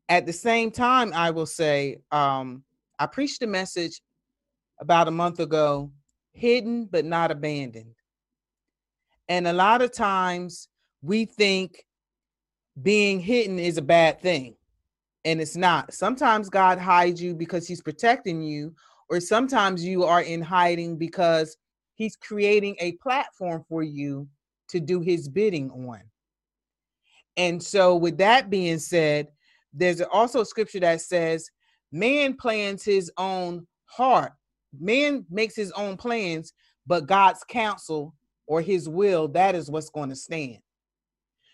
At 0.08 0.26
the 0.26 0.32
same 0.32 0.72
time, 0.72 1.12
I 1.12 1.30
will 1.30 1.46
say, 1.46 1.98
um, 2.10 2.64
I 2.98 3.06
preached 3.06 3.44
a 3.44 3.46
message 3.46 4.00
about 4.80 5.06
a 5.06 5.12
month 5.12 5.38
ago, 5.38 5.92
hidden 6.36 6.84
but 6.84 7.04
not 7.04 7.30
abandoned. 7.30 7.94
And 9.28 9.48
a 9.48 9.52
lot 9.52 9.82
of 9.82 9.92
times 9.92 10.68
we 11.02 11.24
think 11.24 11.86
being 12.82 13.20
hidden 13.20 13.58
is 13.58 13.78
a 13.78 13.82
bad 13.82 14.20
thing, 14.20 14.54
and 15.24 15.40
it's 15.40 15.56
not. 15.56 15.94
Sometimes 15.94 16.50
God 16.50 16.78
hides 16.78 17.22
you 17.22 17.34
because 17.34 17.66
he's 17.66 17.80
protecting 17.80 18.42
you, 18.42 18.74
or 19.08 19.18
sometimes 19.18 19.84
you 19.84 20.04
are 20.04 20.22
in 20.22 20.42
hiding 20.42 20.98
because 20.98 21.56
he's 21.94 22.16
creating 22.16 22.76
a 22.80 22.92
platform 22.92 23.64
for 23.68 23.82
you 23.82 24.28
to 24.68 24.78
do 24.78 25.00
his 25.00 25.28
bidding 25.28 25.70
on. 25.70 26.02
And 27.38 27.62
so, 27.62 27.96
with 27.96 28.18
that 28.18 28.50
being 28.50 28.78
said, 28.78 29.28
there's 29.72 30.02
also 30.02 30.44
scripture 30.44 30.80
that 30.80 31.00
says, 31.00 31.50
Man 31.92 32.34
plans 32.34 32.84
his 32.84 33.10
own 33.16 33.66
heart, 33.86 34.32
man 34.80 35.24
makes 35.30 35.56
his 35.56 35.72
own 35.72 35.96
plans, 35.96 36.52
but 36.86 37.06
God's 37.06 37.44
counsel 37.48 38.14
or 38.46 38.60
his 38.60 38.88
will, 38.88 39.28
that 39.28 39.54
is 39.54 39.70
what's 39.70 39.90
going 39.90 40.08
to 40.10 40.16
stand. 40.16 40.58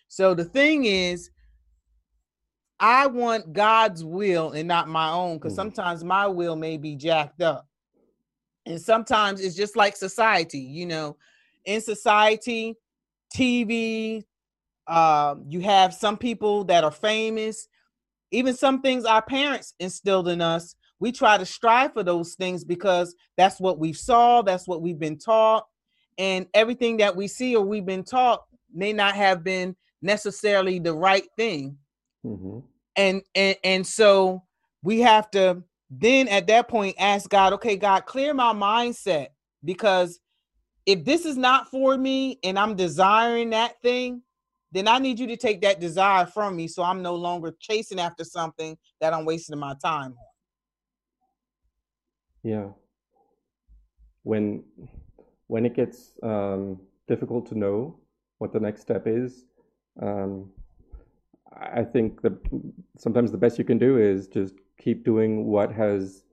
So, 0.09 0.35
the 0.35 0.45
thing 0.45 0.85
is, 0.85 1.31
I 2.79 3.07
want 3.07 3.53
God's 3.53 4.05
will 4.05 4.53
and 4.53 4.67
not 4.67 4.89
my 4.89 5.11
own 5.11 5.39
because 5.39 5.53
Mm. 5.53 5.57
sometimes 5.57 6.03
my 6.05 6.27
will 6.27 6.57
may 6.57 6.77
be 6.77 6.97
jacked 6.97 7.41
up. 7.41 7.67
And 8.67 8.81
sometimes 8.81 9.41
it's 9.41 9.57
just 9.57 9.77
like 9.77 9.97
society, 9.97 10.59
you 10.59 10.87
know, 10.87 11.17
in 11.65 11.81
society, 11.81 12.77
TV, 13.35 14.25
um, 14.89 15.45
you 15.49 15.61
have 15.61 15.95
some 15.95 16.17
people 16.17 16.65
that 16.65 16.85
are 16.85 16.91
famous, 16.91 17.69
even 18.33 18.55
some 18.55 18.83
things 18.83 19.05
our 19.05 19.23
parents 19.23 19.75
instilled 19.79 20.29
in 20.29 20.41
us. 20.41 20.75
We 21.03 21.13
try 21.13 21.37
to 21.37 21.45
strive 21.45 21.93
for 21.93 22.03
those 22.03 22.35
things 22.35 22.65
because 22.65 23.15
that's 23.37 23.61
what 23.61 23.79
we 23.79 23.93
saw, 23.93 24.41
that's 24.41 24.67
what 24.67 24.81
we've 24.81 24.99
been 24.99 25.19
taught, 25.19 25.67
and 26.17 26.47
everything 26.55 26.97
that 26.99 27.15
we 27.15 27.29
see 27.29 27.55
or 27.57 27.65
we've 27.65 27.85
been 27.85 28.05
taught 28.05 28.45
may 28.73 28.95
not 28.95 29.15
have 29.15 29.45
been 29.45 29.77
necessarily 30.01 30.79
the 30.79 30.95
right 30.95 31.27
thing. 31.37 31.77
Hmm 32.23 32.61
and 32.97 33.23
and 33.35 33.57
and 33.65 33.87
so 33.87 34.43
we 34.83 35.01
have 35.01 35.31
to 35.31 35.63
then 35.91 36.29
at 36.29 36.47
that 36.47 36.69
point 36.69 36.95
ask 36.99 37.29
god 37.29 37.53
okay 37.53 37.77
god 37.77 38.05
clear 38.07 38.35
my 38.35 38.53
mindset 38.53 39.29
because 39.65 40.21
if 40.87 41.05
this 41.05 41.25
is 41.25 41.37
not 41.37 41.69
for 41.69 41.97
me 41.97 42.39
and 42.45 42.59
i'm 42.59 42.75
desiring 42.75 43.51
that 43.51 43.81
thing 43.83 44.23
then 44.73 44.89
i 44.89 44.99
need 44.99 45.19
you 45.19 45.27
to 45.27 45.37
take 45.37 45.61
that 45.61 45.81
desire 45.81 46.27
from 46.27 46.57
me 46.57 46.67
so 46.67 46.83
i'm 46.83 47.03
no 47.03 47.15
longer 47.15 47.55
chasing 47.61 48.01
after 48.01 48.25
something 48.25 48.77
that 49.01 49.13
i'm 49.13 49.25
wasting 49.25 49.59
my 49.59 49.75
time 49.83 50.13
on 50.13 50.32
Yeah. 52.43 52.69
When 54.25 54.65
when 55.49 55.67
it 55.67 55.75
gets 55.75 56.13
um, 56.23 56.81
difficult 57.09 57.47
to 57.47 57.59
know 57.59 57.99
what 58.39 58.53
the 58.53 58.61
next 58.61 58.81
step 58.81 59.07
is, 59.07 59.45
um, 60.01 60.51
I 61.53 61.85
think 61.85 62.23
the 62.23 62.39
sometimes 62.97 63.31
the 63.31 63.39
best 63.39 63.59
you 63.59 63.65
can 63.65 63.79
do 63.79 63.99
is 63.99 64.29
just 64.29 64.55
keep 64.79 65.05
doing 65.05 65.47
what 65.47 65.73
has 65.73 66.25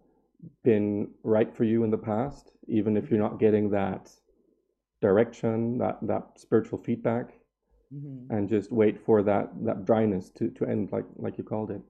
been 0.63 1.09
right 1.23 1.53
for 1.55 1.63
you 1.65 1.83
in 1.83 1.91
the 1.91 1.97
past, 1.97 2.51
even 2.67 2.95
if 2.95 3.09
you're 3.09 3.19
not 3.19 3.39
getting 3.39 3.69
that 3.71 4.11
direction, 5.01 5.77
that 5.79 5.97
that 6.03 6.39
spiritual 6.39 6.77
feedback, 6.79 7.33
Mhm. 7.93 8.27
and 8.29 8.47
just 8.49 8.71
wait 8.71 8.99
for 8.99 9.23
that 9.23 9.51
that 9.65 9.85
dryness 9.85 10.29
to 10.31 10.49
to 10.51 10.65
end, 10.65 10.91
like 10.91 11.05
like 11.17 11.37
you 11.37 11.43
called 11.43 11.71
it. 11.71 11.81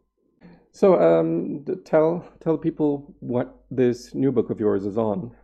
So, 0.71 0.99
um, 0.99 1.65
tell 1.84 2.25
tell 2.39 2.58
people 2.58 3.13
what 3.19 3.63
this 3.71 4.13
new 4.13 4.32
book 4.32 4.49
of 4.49 4.60
yours 4.60 4.86
is 4.86 4.97
on. 4.97 5.36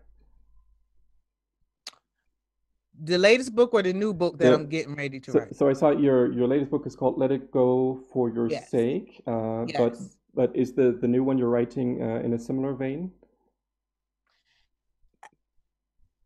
the 3.03 3.17
latest 3.17 3.53
book 3.53 3.73
or 3.73 3.81
the 3.83 3.91
new 3.91 4.13
book 4.13 4.37
that 4.37 4.47
The- 4.49 4.55
i'm 4.55 4.67
getting 4.69 4.95
ready 4.95 5.19
to 5.19 5.31
So, 5.31 5.39
write 5.39 5.55
so 5.55 5.67
I 5.67 5.73
saw 5.73 5.89
your 5.91 6.31
your 6.31 6.47
latest 6.47 6.71
book 6.71 6.85
is 6.87 6.95
called 6.95 7.17
"Let 7.17 7.31
It 7.31 7.51
Go 7.51 7.99
for 8.11 8.29
Your 8.29 8.49
Yes. 8.49 8.69
Sake," 8.69 9.21
uh, 9.27 9.65
but 9.65 9.93
Yes. 9.93 10.17
but 10.33 10.55
is 10.55 10.73
the 10.73 10.97
the 11.01 11.07
new 11.07 11.23
one 11.23 11.37
you're 11.37 11.49
writing 11.49 12.01
uh, 12.01 12.21
in 12.25 12.33
a 12.33 12.39
similar 12.39 12.73
vein? 12.73 13.11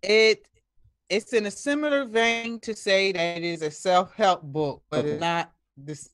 it 0.04 0.48
it's 1.10 1.34
in 1.34 1.46
a 1.46 1.52
similar 1.52 2.06
vein 2.06 2.60
to 2.62 2.74
say 2.76 3.12
that 3.12 3.38
it 3.38 3.44
is 3.44 3.62
a 3.62 3.72
self-help 3.72 4.44
book 4.44 4.84
but 4.90 5.06
Okay. 5.06 5.18
not 5.18 5.52
this 5.76 6.10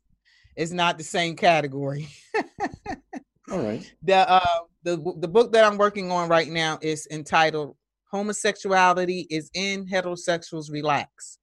it's 0.55 0.71
not 0.71 0.97
the 0.97 1.03
same 1.03 1.35
category 1.35 2.07
All 3.51 3.59
right. 3.59 3.89
the 4.03 4.29
uh 4.29 4.59
the 4.83 4.97
the 5.19 5.27
book 5.27 5.51
that 5.53 5.63
i'm 5.63 5.77
working 5.77 6.11
on 6.11 6.29
right 6.29 6.49
now 6.49 6.77
is 6.81 7.07
entitled 7.11 7.75
homosexuality 8.11 9.27
is 9.29 9.49
in 9.53 9.85
heterosexuals 9.85 10.71
relax 10.71 11.37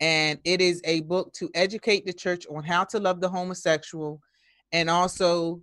and 0.00 0.38
it 0.44 0.60
is 0.60 0.80
a 0.84 1.00
book 1.02 1.32
to 1.32 1.50
educate 1.54 2.04
the 2.06 2.12
church 2.12 2.46
on 2.54 2.62
how 2.62 2.84
to 2.84 2.98
love 3.00 3.20
the 3.20 3.28
homosexual 3.28 4.20
and 4.72 4.88
also 4.90 5.60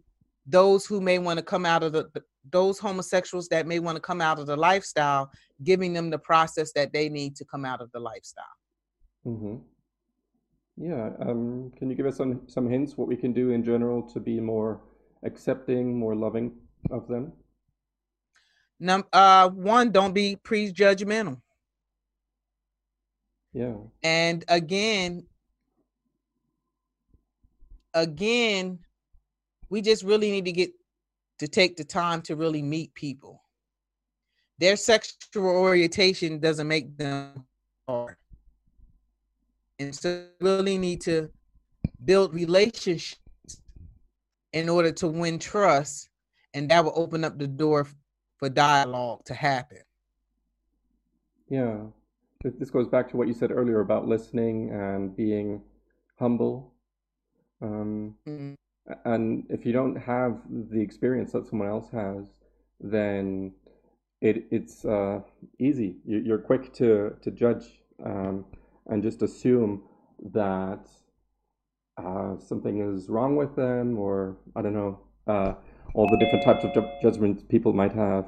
those 0.48 0.86
who 0.86 1.00
may 1.02 1.20
want 1.20 1.38
to 1.38 1.44
come 1.46 1.65
out 1.65 1.84
of 1.84 1.91
the 1.94 2.06
the- 2.13 2.24
those 2.52 2.78
homosexuals 2.78 3.48
that 3.48 3.65
may 3.65 3.80
want 3.80 3.96
to 3.96 4.00
come 4.02 4.22
out 4.22 4.38
of 4.38 4.46
the 4.46 4.56
lifestyle 4.56 5.30
giving 5.63 5.94
them 5.94 6.12
the 6.12 6.20
process 6.20 6.72
that 6.74 6.94
they 6.94 7.10
need 7.10 7.36
to 7.36 7.44
come 7.46 7.65
out 7.65 7.82
of 7.82 7.91
the 7.91 8.00
lifestyle 8.00 8.46
Mm-hmm. 9.26 9.56
Yeah. 10.78 11.12
Um, 11.20 11.72
can 11.78 11.90
you 11.90 11.96
give 11.96 12.06
us 12.06 12.18
some 12.18 12.42
some 12.48 12.70
hints 12.70 12.98
what 12.98 13.08
we 13.08 13.16
can 13.16 13.32
do 13.34 13.52
in 13.52 13.64
general 13.64 14.02
to 14.14 14.20
be 14.20 14.40
more 14.40 14.82
accepting, 15.24 15.98
more 15.98 16.16
loving 16.16 16.52
of 16.92 17.08
them? 17.08 17.32
Num- 18.80 19.06
uh 19.14 19.50
one 19.50 19.92
don't 19.92 20.14
be 20.14 20.36
prejudgmental 20.44 21.42
Yeah. 23.54 23.76
and 24.04 24.44
again 24.50 25.26
again 27.94 28.80
we 29.70 29.82
just 29.82 30.04
really 30.04 30.30
need 30.30 30.44
to 30.44 30.52
get 30.52 30.72
to 31.40 31.48
take 31.48 31.78
the 31.78 31.86
time 31.86 32.22
to 32.24 32.36
really 32.36 32.62
meet 32.62 32.94
people 32.96 33.42
their 34.60 34.76
sexual 34.76 35.46
orientation 35.48 36.40
doesn't 36.40 36.68
make 36.68 36.98
them 36.98 37.46
hard 37.88 38.18
and 39.80 39.96
so 39.96 40.26
really 40.42 40.78
need 40.78 41.02
to 41.02 41.30
build 42.04 42.34
relationships 42.34 43.20
in 44.54 44.70
order 44.70 44.92
to 44.92 45.08
win 45.08 45.40
trust, 45.40 46.10
and 46.54 46.70
that 46.70 46.84
will 46.84 46.94
open 46.96 47.24
up 47.24 47.38
the 47.38 47.48
door 47.48 47.88
for 48.38 48.50
dialogue 48.50 49.24
to 49.26 49.34
happen. 49.34 49.80
Yeah, 51.50 51.78
this 52.44 52.70
goes 52.70 52.88
back 52.88 53.10
to 53.12 53.18
what 53.18 53.28
you 53.28 53.34
said 53.34 53.52
earlier 53.52 53.82
about 53.82 54.08
listening 54.08 54.72
and 54.72 55.16
being 55.16 55.62
humble. 56.18 56.74
Um, 57.62 58.16
mm-hmm. 58.28 58.54
And 59.04 59.46
if 59.50 59.66
you 59.66 59.74
don't 59.74 59.96
have 59.96 60.40
the 60.50 60.80
experience 60.80 61.32
that 61.32 61.48
someone 61.48 61.68
else 61.68 61.90
has, 61.92 62.28
then 62.80 63.52
it, 64.22 64.46
it's 64.52 64.86
uh, 64.86 65.22
easy. 65.60 65.98
You're 66.06 66.38
quick 66.38 66.74
to, 66.76 67.16
to 67.22 67.32
judge 67.32 67.66
um, 68.04 68.46
and 68.88 69.04
just 69.04 69.21
assume 69.21 69.84
that 70.34 70.88
uh, 71.98 72.38
something 72.39 72.82
is 72.82 73.10
wrong 73.10 73.36
with 73.36 73.56
them, 73.56 73.98
or 73.98 74.38
I 74.56 74.62
don't 74.62 74.74
know, 74.74 75.00
uh, 75.28 75.54
all 75.93 76.08
the 76.10 76.17
different 76.17 76.45
types 76.45 76.63
of 76.63 76.74
ju- 76.74 76.89
judgments 77.02 77.43
people 77.43 77.74
might 77.74 77.93
have. 77.93 78.26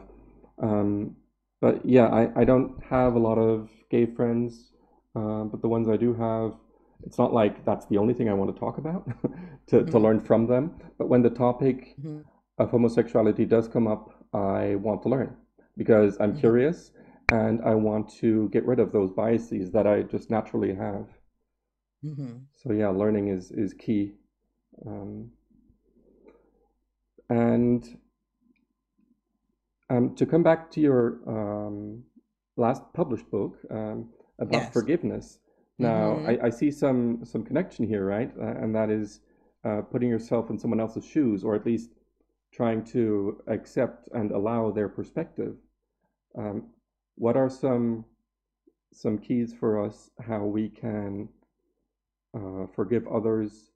Um, 0.62 1.16
but 1.62 1.86
yeah, 1.86 2.08
I, 2.08 2.42
I 2.42 2.44
don't 2.44 2.82
have 2.84 3.16
a 3.16 3.20
lot 3.20 3.38
of 3.38 3.70
gay 3.90 4.06
friends, 4.06 4.72
uh, 5.16 5.44
but 5.44 5.62
the 5.62 5.68
ones 5.68 5.90
I 5.90 5.98
do 5.98 6.14
have, 6.14 6.54
it's 7.04 7.18
not 7.18 7.34
like 7.34 7.66
that's 7.66 7.86
the 7.88 7.98
only 7.98 8.14
thing 8.14 8.30
I 8.30 8.34
want 8.34 8.54
to 8.54 8.60
talk 8.60 8.78
about 8.78 9.08
to, 9.68 9.78
mm-hmm. 9.78 9.92
to 9.92 10.00
learn 10.00 10.20
from 10.20 10.48
them. 10.48 10.80
But 10.98 11.10
when 11.10 11.22
the 11.22 11.30
topic 11.30 11.96
mm-hmm. 12.00 12.22
of 12.58 12.70
homosexuality 12.70 13.46
does 13.46 13.68
come 13.68 13.88
up, 13.88 14.26
I 14.34 14.76
want 14.76 15.02
to 15.04 15.10
learn 15.10 15.36
because 15.78 16.18
I'm 16.20 16.32
mm-hmm. 16.32 16.40
curious 16.40 16.92
and 17.32 17.62
I 17.64 17.76
want 17.76 18.10
to 18.20 18.50
get 18.50 18.66
rid 18.66 18.80
of 18.80 18.92
those 18.92 19.12
biases 19.12 19.72
that 19.72 19.86
I 19.86 20.04
just 20.04 20.30
naturally 20.30 20.74
have. 20.74 21.08
Mm-hmm. 22.04 22.38
So 22.56 22.72
yeah, 22.72 22.90
learning 22.90 23.30
is 23.30 23.52
is 23.52 23.74
key. 23.74 24.14
Um, 24.86 25.32
and 27.30 27.98
um, 29.90 30.16
to 30.16 30.26
come 30.26 30.44
back 30.44 30.72
to 30.72 30.82
your 30.82 31.20
um, 31.28 32.04
last 32.56 32.82
published 32.94 33.30
book 33.30 33.58
um, 33.72 34.10
about 34.40 34.64
yes. 34.64 34.74
forgiveness. 34.74 35.40
Now, 35.80 36.16
mm-hmm. 36.16 36.44
I, 36.44 36.48
I, 36.48 36.50
see 36.50 36.72
some 36.72 37.24
some 37.24 37.44
connection 37.44 37.88
here, 37.88 38.06
right? 38.06 38.32
Uh, 38.40 38.46
and 38.46 38.76
that 38.76 38.90
is 38.90 39.20
uh, 39.64 39.82
putting 39.82 40.10
yourself 40.10 40.50
in 40.50 40.58
someone 40.58 40.80
else's 40.80 41.06
shoes, 41.06 41.44
or 41.44 41.56
at 41.56 41.66
least 41.66 41.92
trying 42.52 42.84
to 42.86 43.42
accept 43.48 44.10
and 44.14 44.32
allow 44.32 44.72
their 44.72 44.90
perspective. 44.90 45.56
Um, 46.38 46.68
what 47.18 47.36
are 47.36 47.50
some 47.50 48.06
some 48.94 49.18
keys 49.18 49.54
for 49.54 49.84
us 49.84 50.10
how 50.20 50.44
we 50.44 50.70
can 50.70 51.28
uh, 52.36 52.66
forgive 52.76 53.06
others 53.08 53.72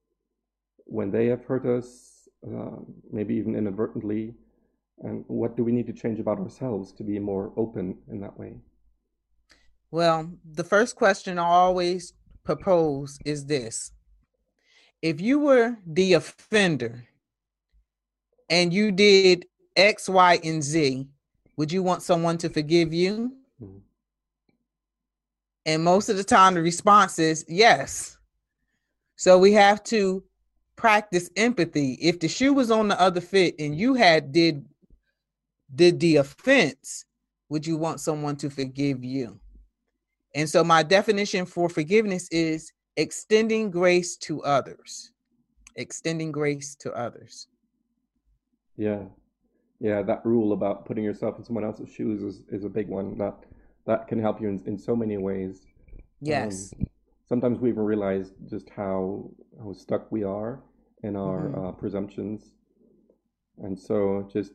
when 0.85 1.11
they 1.11 1.27
have 1.27 1.45
hurt 1.45 1.65
us, 1.65 2.27
uh, 2.45 2.77
maybe 3.11 3.35
even 3.35 3.55
inadvertently, 3.55 4.33
and 5.03 5.23
what 5.27 5.55
do 5.55 5.63
we 5.63 5.71
need 5.71 5.87
to 5.87 5.93
change 5.93 6.19
about 6.19 6.39
ourselves 6.39 6.91
to 6.93 7.03
be 7.03 7.19
more 7.19 7.51
open 7.55 7.97
in 8.09 8.19
that 8.19 8.37
way? 8.37 8.55
Well, 9.89 10.31
the 10.43 10.63
first 10.63 10.95
question 10.95 11.37
I 11.37 11.45
always 11.45 12.13
propose 12.43 13.19
is 13.25 13.45
this 13.45 13.91
if 15.01 15.19
you 15.19 15.39
were 15.39 15.77
the 15.85 16.13
offender 16.13 17.07
and 18.49 18.73
you 18.73 18.91
did 18.91 19.45
X, 19.75 20.09
Y, 20.09 20.39
and 20.43 20.63
Z, 20.63 21.07
would 21.57 21.71
you 21.71 21.83
want 21.83 22.01
someone 22.03 22.37
to 22.39 22.49
forgive 22.49 22.93
you? 22.93 23.35
Mm-hmm. 23.61 23.77
And 25.65 25.83
most 25.83 26.09
of 26.09 26.17
the 26.17 26.23
time, 26.23 26.55
the 26.55 26.61
response 26.61 27.19
is 27.19 27.45
yes. 27.47 28.17
So 29.15 29.37
we 29.37 29.53
have 29.53 29.83
to 29.85 30.23
practice 30.75 31.29
empathy. 31.35 31.93
If 32.01 32.19
the 32.19 32.27
shoe 32.27 32.53
was 32.53 32.71
on 32.71 32.87
the 32.87 32.99
other 32.99 33.21
foot 33.21 33.53
and 33.59 33.77
you 33.77 33.93
had 33.93 34.31
did 34.31 34.65
did 35.73 35.99
the 35.99 36.17
offense, 36.17 37.05
would 37.49 37.65
you 37.65 37.77
want 37.77 37.99
someone 37.99 38.35
to 38.37 38.49
forgive 38.49 39.03
you? 39.03 39.39
And 40.33 40.49
so 40.49 40.63
my 40.63 40.83
definition 40.83 41.45
for 41.45 41.69
forgiveness 41.69 42.27
is 42.31 42.71
extending 42.97 43.69
grace 43.69 44.17
to 44.17 44.41
others. 44.43 45.11
Extending 45.75 46.31
grace 46.31 46.75
to 46.77 46.91
others. 46.93 47.47
Yeah. 48.75 49.03
Yeah, 49.81 50.03
that 50.03 50.23
rule 50.23 50.53
about 50.53 50.85
putting 50.85 51.03
yourself 51.03 51.39
in 51.39 51.43
someone 51.43 51.65
else's 51.65 51.89
shoes 51.89 52.21
is, 52.21 52.43
is 52.49 52.63
a 52.63 52.69
big 52.69 52.87
one. 52.87 53.17
That 53.17 53.35
that 53.87 54.07
can 54.07 54.19
help 54.21 54.39
you 54.39 54.47
in, 54.47 54.61
in 54.67 54.77
so 54.77 54.95
many 54.95 55.17
ways. 55.17 55.65
Yes. 56.21 56.71
Um, 56.79 56.87
sometimes 57.27 57.59
we 57.59 57.69
even 57.69 57.83
realize 57.83 58.31
just 58.47 58.69
how 58.69 59.31
how 59.59 59.73
stuck 59.73 60.11
we 60.11 60.23
are 60.23 60.61
in 61.01 61.15
our 61.15 61.47
mm-hmm. 61.47 61.65
uh, 61.65 61.71
presumptions. 61.71 62.51
And 63.57 63.77
so 63.77 64.29
just 64.31 64.51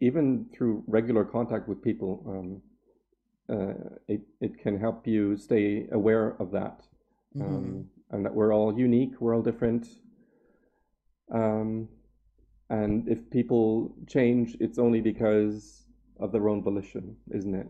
even 0.00 0.46
through 0.52 0.82
regular 0.86 1.24
contact 1.24 1.68
with 1.68 1.80
people, 1.82 2.12
um, 2.28 3.56
uh, 3.56 3.74
it, 4.08 4.22
it 4.40 4.58
can 4.58 4.78
help 4.78 5.06
you 5.06 5.36
stay 5.36 5.86
aware 5.92 6.36
of 6.40 6.50
that. 6.52 6.82
Um, 7.36 7.42
mm-hmm. 7.42 8.16
and 8.16 8.24
that 8.24 8.34
we're 8.34 8.52
all 8.52 8.76
unique, 8.76 9.20
we're 9.20 9.36
all 9.36 9.42
different. 9.42 9.86
Um, 11.32 11.88
and 12.70 13.06
if 13.08 13.18
people 13.30 13.94
change, 14.06 14.56
it's 14.60 14.78
only 14.78 15.00
because 15.00 15.86
of 16.18 16.32
their 16.32 16.48
own 16.48 16.62
volition, 16.62 17.16
isn't 17.32 17.54
it? 17.54 17.68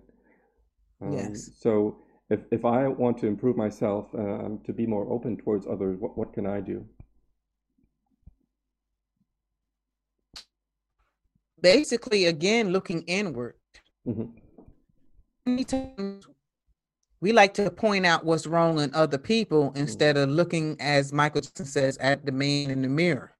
Um, 1.02 1.12
yes. 1.12 1.50
So 1.58 1.98
if, 2.30 2.40
if 2.52 2.64
I 2.64 2.86
want 2.86 3.18
to 3.18 3.26
improve 3.26 3.56
myself, 3.56 4.06
um, 4.14 4.60
to 4.64 4.72
be 4.72 4.86
more 4.86 5.10
open 5.10 5.36
towards 5.36 5.66
others, 5.66 5.98
what, 5.98 6.16
what 6.16 6.32
can 6.32 6.46
I 6.46 6.60
do? 6.60 6.84
basically 11.62 12.26
again 12.26 12.70
looking 12.70 13.02
inward. 13.02 13.54
Mm-hmm. 14.06 14.24
Many 15.46 15.64
times 15.64 16.26
we 17.20 17.32
like 17.32 17.54
to 17.54 17.70
point 17.70 18.06
out 18.06 18.24
what's 18.24 18.46
wrong 18.46 18.80
in 18.80 18.94
other 18.94 19.18
people 19.18 19.70
mm-hmm. 19.70 19.78
instead 19.78 20.16
of 20.16 20.30
looking, 20.30 20.76
as 20.80 21.12
Michael 21.12 21.42
Jackson 21.42 21.66
says, 21.66 21.96
at 21.98 22.24
the 22.24 22.32
man 22.32 22.70
in 22.70 22.82
the 22.82 22.88
mirror. 22.88 23.32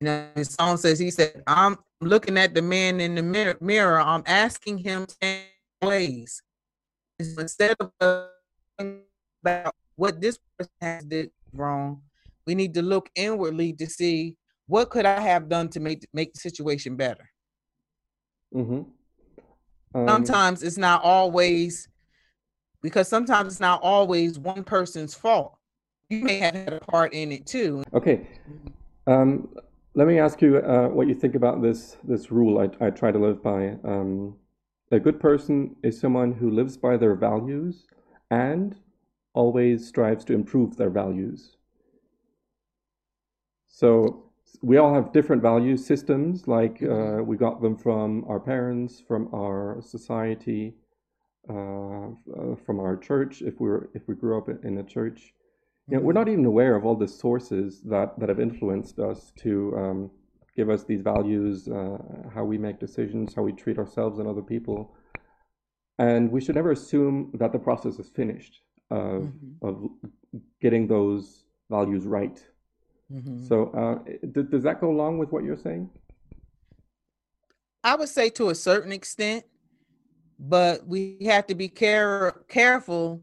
You 0.00 0.06
know, 0.06 0.28
his 0.34 0.54
song 0.54 0.76
says 0.78 0.98
he 0.98 1.10
said, 1.10 1.42
"I'm 1.46 1.76
looking 2.00 2.38
at 2.38 2.54
the 2.54 2.62
man 2.62 3.00
in 3.00 3.14
the 3.14 3.22
mirror. 3.22 3.56
mirror 3.60 4.00
I'm 4.00 4.22
asking 4.26 4.78
him 4.78 5.06
ways 5.82 6.42
instead 7.18 7.76
of 7.80 7.92
about 9.42 9.74
what 9.96 10.20
this 10.20 10.38
person 10.58 10.72
has 10.80 11.04
did 11.04 11.30
wrong. 11.52 12.02
We 12.46 12.54
need 12.54 12.74
to 12.74 12.82
look 12.82 13.10
inwardly 13.14 13.72
to 13.74 13.86
see 13.86 14.36
what 14.66 14.88
could 14.88 15.04
I 15.04 15.20
have 15.20 15.48
done 15.48 15.68
to 15.70 15.80
make 15.80 16.06
make 16.12 16.32
the 16.32 16.40
situation 16.40 16.96
better? 16.96 17.28
Mm-hmm. 18.54 18.82
Um, 19.94 20.08
sometimes 20.08 20.62
it's 20.62 20.78
not 20.78 21.02
always 21.02 21.88
because 22.80 23.08
sometimes 23.08 23.54
it's 23.54 23.60
not 23.60 23.82
always 23.82 24.38
one 24.38 24.64
person's 24.64 25.14
fault. 25.14 25.56
You 26.08 26.24
may 26.24 26.38
have 26.38 26.54
had 26.54 26.72
a 26.72 26.80
part 26.80 27.12
in 27.12 27.30
it 27.32 27.46
too. 27.46 27.84
Okay. 27.92 28.26
Um, 29.06 29.48
let 29.94 30.06
me 30.06 30.18
ask 30.18 30.40
you 30.40 30.58
uh, 30.58 30.88
what 30.88 31.08
you 31.08 31.14
think 31.14 31.34
about 31.34 31.62
this 31.62 31.96
this 32.04 32.30
rule 32.30 32.58
I, 32.58 32.86
I 32.86 32.90
try 32.90 33.10
to 33.10 33.18
live 33.18 33.42
by. 33.42 33.76
Um, 33.84 34.36
a 34.92 35.00
good 35.00 35.20
person 35.20 35.76
is 35.82 36.00
someone 36.00 36.32
who 36.32 36.50
lives 36.50 36.76
by 36.76 36.96
their 36.96 37.14
values 37.14 37.86
and 38.30 38.76
always 39.34 39.86
strives 39.86 40.24
to 40.24 40.32
improve 40.32 40.76
their 40.76 40.90
values. 40.90 41.56
So 43.68 44.24
we 44.62 44.76
all 44.76 44.92
have 44.92 45.12
different 45.12 45.42
value 45.42 45.76
systems. 45.76 46.48
Like 46.48 46.82
uh, 46.82 47.22
we 47.22 47.36
got 47.36 47.62
them 47.62 47.76
from 47.76 48.24
our 48.28 48.40
parents, 48.40 49.00
from 49.06 49.28
our 49.32 49.80
society, 49.80 50.74
uh, 51.48 52.08
uh, 52.08 52.56
from 52.66 52.80
our 52.80 52.96
church. 52.96 53.42
If 53.42 53.60
we 53.60 53.68
were, 53.68 53.90
if 53.94 54.06
we 54.06 54.14
grew 54.14 54.38
up 54.38 54.48
in 54.64 54.78
a 54.78 54.82
church, 54.82 55.32
you 55.88 55.96
know, 55.96 56.02
we're 56.02 56.12
not 56.12 56.28
even 56.28 56.44
aware 56.44 56.76
of 56.76 56.84
all 56.84 56.94
the 56.94 57.08
sources 57.08 57.80
that 57.82 58.18
that 58.18 58.28
have 58.28 58.40
influenced 58.40 58.98
us 58.98 59.32
to 59.40 59.74
um, 59.76 60.10
give 60.56 60.70
us 60.70 60.84
these 60.84 61.02
values, 61.02 61.68
uh, 61.68 61.98
how 62.34 62.44
we 62.44 62.58
make 62.58 62.78
decisions, 62.78 63.34
how 63.34 63.42
we 63.42 63.52
treat 63.52 63.78
ourselves 63.78 64.18
and 64.18 64.28
other 64.28 64.42
people. 64.42 64.94
And 65.98 66.30
we 66.30 66.40
should 66.40 66.54
never 66.54 66.72
assume 66.72 67.30
that 67.34 67.52
the 67.52 67.58
process 67.58 67.98
is 67.98 68.08
finished 68.08 68.60
of 68.90 69.22
mm-hmm. 69.22 69.66
of 69.66 69.90
getting 70.60 70.86
those 70.86 71.44
values 71.68 72.04
right 72.06 72.42
Mm-hmm. 73.12 73.46
So, 73.46 73.70
uh, 73.70 74.04
th- 74.34 74.50
does 74.50 74.62
that 74.62 74.80
go 74.80 74.90
along 74.90 75.18
with 75.18 75.32
what 75.32 75.42
you're 75.42 75.56
saying? 75.56 75.90
I 77.82 77.96
would 77.96 78.08
say 78.08 78.30
to 78.30 78.50
a 78.50 78.54
certain 78.54 78.92
extent, 78.92 79.44
but 80.38 80.86
we 80.86 81.18
have 81.24 81.46
to 81.48 81.54
be 81.54 81.68
care- 81.68 82.42
careful. 82.48 83.22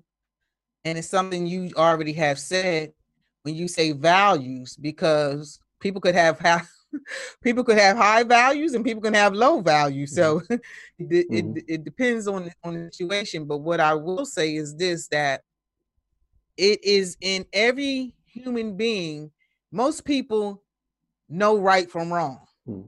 And 0.88 0.98
it's 0.98 1.10
something 1.10 1.46
you 1.46 1.70
already 1.76 2.14
have 2.14 2.40
said 2.40 2.94
when 3.44 3.56
you 3.56 3.68
say 3.68 3.92
values, 3.92 4.78
because 4.78 5.60
people 5.82 6.00
could 6.00 6.16
have 6.16 6.40
high, 6.40 6.62
people 7.44 7.66
could 7.66 7.78
have 7.78 7.98
high 7.98 8.24
values 8.24 8.74
and 8.74 8.86
people 8.86 9.02
can 9.02 9.14
have 9.14 9.34
low 9.34 9.60
values. 9.60 10.16
So 10.16 10.40
mm-hmm. 10.40 10.54
it, 11.00 11.30
mm-hmm. 11.30 11.58
it, 11.58 11.64
it 11.68 11.84
depends 11.84 12.26
on 12.30 12.50
on 12.64 12.86
the 12.86 12.92
situation. 12.94 13.44
But 13.44 13.58
what 13.58 13.82
I 13.82 13.96
will 13.96 14.26
say 14.26 14.56
is 14.56 14.78
this: 14.78 15.10
that 15.10 15.42
it 16.56 16.82
is 16.86 17.18
in 17.20 17.46
every 17.52 18.16
human 18.26 18.78
being 18.78 19.30
most 19.74 20.06
people 20.06 20.64
know 21.28 21.58
right 21.58 21.92
from 21.92 22.14
wrong. 22.14 22.40
Hmm. 22.66 22.84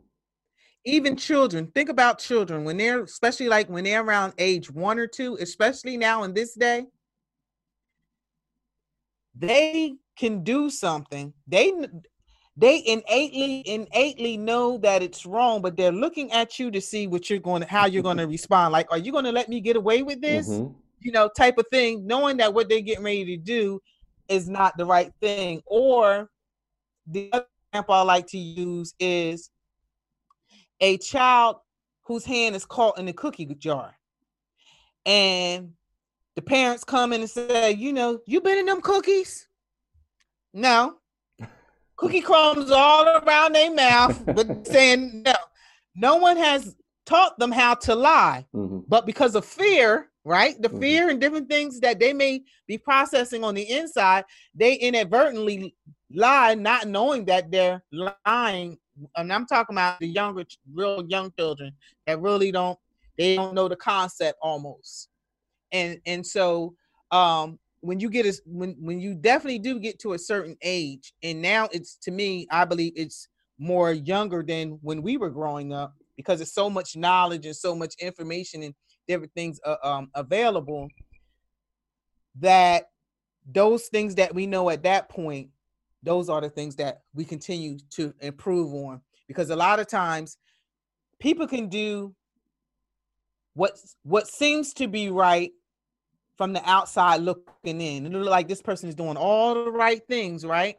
Even 0.86 1.18
children, 1.18 1.68
think 1.76 1.90
about 1.90 2.20
children 2.20 2.64
when 2.64 2.78
they're, 2.78 3.04
especially 3.04 3.50
like 3.50 3.70
when 3.70 3.84
they're 3.84 4.02
around 4.02 4.36
age 4.38 4.72
one 4.72 4.98
or 4.98 5.08
two, 5.08 5.38
especially 5.42 5.98
now 5.98 6.24
in 6.24 6.34
this 6.34 6.54
day, 6.54 6.86
they 9.40 9.96
can 10.18 10.44
do 10.44 10.70
something. 10.70 11.34
They 11.48 11.74
they 12.58 12.84
innately 12.86 13.64
innately 13.68 14.36
know 14.38 14.78
that 14.80 15.02
it's 15.02 15.26
wrong, 15.26 15.62
but 15.62 15.78
they're 15.78 15.94
looking 15.94 16.32
at 16.34 16.60
you 16.60 16.70
to 16.72 16.82
see 16.82 17.08
what 17.08 17.30
you're 17.30 17.40
going 17.40 17.62
to 17.62 17.68
how 17.68 17.86
you're 17.86 18.04
going 18.04 18.18
to 18.18 18.28
respond. 18.28 18.74
Like, 18.74 18.92
are 18.92 18.98
you 18.98 19.12
going 19.12 19.26
to 19.26 19.32
let 19.32 19.48
me 19.48 19.62
get 19.62 19.78
away 19.78 20.04
with 20.04 20.22
this? 20.22 20.48
Mhm. 20.48 20.76
You 21.00 21.14
know, 21.14 21.30
type 21.38 21.58
of 21.58 21.66
thing, 21.72 22.06
knowing 22.06 22.38
that 22.38 22.54
what 22.54 22.68
they're 22.68 22.82
getting 22.82 23.06
ready 23.06 23.26
to 23.26 23.38
do 23.38 23.80
is 24.28 24.50
not 24.50 24.78
the 24.78 24.86
right 24.86 25.14
thing. 25.22 25.62
Or 25.66 26.30
the 27.08 27.30
other 27.32 27.46
example 27.72 27.96
I 27.96 28.02
like 28.02 28.28
to 28.28 28.38
use 28.38 28.94
is 29.00 29.50
a 30.82 30.98
child 30.98 31.58
whose 32.04 32.26
hand 32.26 32.56
is 32.56 32.66
caught 32.66 33.00
in 33.00 33.06
the 33.06 33.14
cookie 33.14 33.46
jar. 33.46 33.96
And 35.06 35.74
the 36.36 36.42
parents 36.42 36.84
come 36.84 37.14
in 37.14 37.22
and 37.22 37.30
say, 37.30 37.72
you 37.72 37.94
know, 37.94 38.20
you 38.26 38.42
been 38.42 38.58
in 38.58 38.66
them 38.66 38.82
cookies? 38.82 39.48
No. 40.54 40.96
Cookie 41.98 42.22
crumbs 42.22 42.72
all 42.72 43.08
around 43.08 43.54
their 43.54 43.74
mouth, 43.74 44.24
but 44.26 44.66
saying 44.68 45.24
no. 45.26 45.34
No 45.96 46.16
one 46.16 46.38
has 46.38 46.76
taught 47.06 47.38
them 47.40 47.52
how 47.52 47.74
to 47.74 47.96
lie. 47.96 48.46
Mhm. 48.56 48.84
But 48.88 49.06
because 49.06 49.36
of 49.36 49.44
fear, 49.44 50.10
right? 50.24 50.62
The 50.62 50.70
Mhm. 50.70 50.80
fear 50.80 51.10
and 51.10 51.20
different 51.20 51.50
things 51.50 51.80
that 51.82 52.00
they 52.00 52.14
may 52.14 52.44
be 52.68 52.78
processing 52.78 53.44
on 53.44 53.56
the 53.56 53.70
inside, 53.70 54.24
they 54.56 54.76
inadvertently 54.76 55.76
lie, 56.14 56.56
not 56.56 56.88
knowing 56.88 57.26
that 57.26 57.52
they're 57.52 57.84
lying. 57.92 58.78
And 59.18 59.34
I'm 59.34 59.46
talking 59.46 59.74
about 59.76 60.00
the 60.00 60.08
younger, 60.08 60.46
real 60.74 61.04
young 61.08 61.34
children 61.38 61.74
that 62.06 62.22
really 62.22 62.52
don't, 62.52 62.78
they 63.18 63.36
don't 63.36 63.54
know 63.54 63.68
the 63.68 63.76
concept 63.76 64.38
almost. 64.42 65.09
And 65.72 66.00
and 66.06 66.26
so 66.26 66.76
um 67.12 67.60
when 67.82 68.00
you 68.00 68.10
get 68.10 68.26
a 68.26 68.34
when 68.46 68.76
when 68.80 69.00
you 69.00 69.16
definitely 69.16 69.60
do 69.60 69.80
get 69.80 70.00
to 70.00 70.14
a 70.14 70.20
certain 70.20 70.58
age, 70.62 71.14
and 71.24 71.42
now 71.42 71.70
it's 71.72 71.96
to 72.04 72.12
me, 72.12 72.48
I 72.52 72.66
believe 72.66 72.94
it's 72.96 73.28
more 73.58 73.92
younger 73.92 74.44
than 74.44 74.80
when 74.82 75.02
we 75.02 75.18
were 75.18 75.30
growing 75.30 75.74
up 75.74 75.94
because 76.16 76.40
there's 76.40 76.54
so 76.54 76.70
much 76.70 76.96
knowledge 76.96 77.46
and 77.46 77.56
so 77.56 77.76
much 77.76 77.96
information 78.00 78.64
and 78.64 78.74
different 79.08 79.34
things 79.34 79.60
uh, 79.66 79.76
um, 79.84 80.10
available 80.16 80.88
that 82.36 82.86
those 83.52 83.88
things 83.88 84.16
that 84.16 84.34
we 84.34 84.46
know 84.46 84.70
at 84.70 84.84
that 84.84 85.10
point 85.10 85.50
those 86.04 86.30
are 86.30 86.40
the 86.40 86.50
things 86.50 86.76
that 86.78 87.02
we 87.14 87.26
continue 87.26 87.78
to 87.90 88.14
improve 88.22 88.74
on 88.74 89.02
because 89.28 89.50
a 89.50 89.56
lot 89.56 89.80
of 89.80 89.88
times 89.88 90.38
people 91.20 91.48
can 91.48 91.68
do 91.68 92.14
what 93.54 93.74
what 94.04 94.28
seems 94.28 94.74
to 94.74 94.88
be 94.88 95.10
right 95.10 95.52
from 96.40 96.54
the 96.54 96.62
outside 96.64 97.18
looking 97.18 97.82
in. 97.82 98.06
It 98.06 98.14
look 98.14 98.30
like 98.30 98.48
this 98.48 98.62
person 98.62 98.88
is 98.88 98.96
doing 98.96 99.18
all 99.18 99.66
the 99.66 99.70
right 99.70 100.02
things 100.08 100.46
right? 100.46 100.78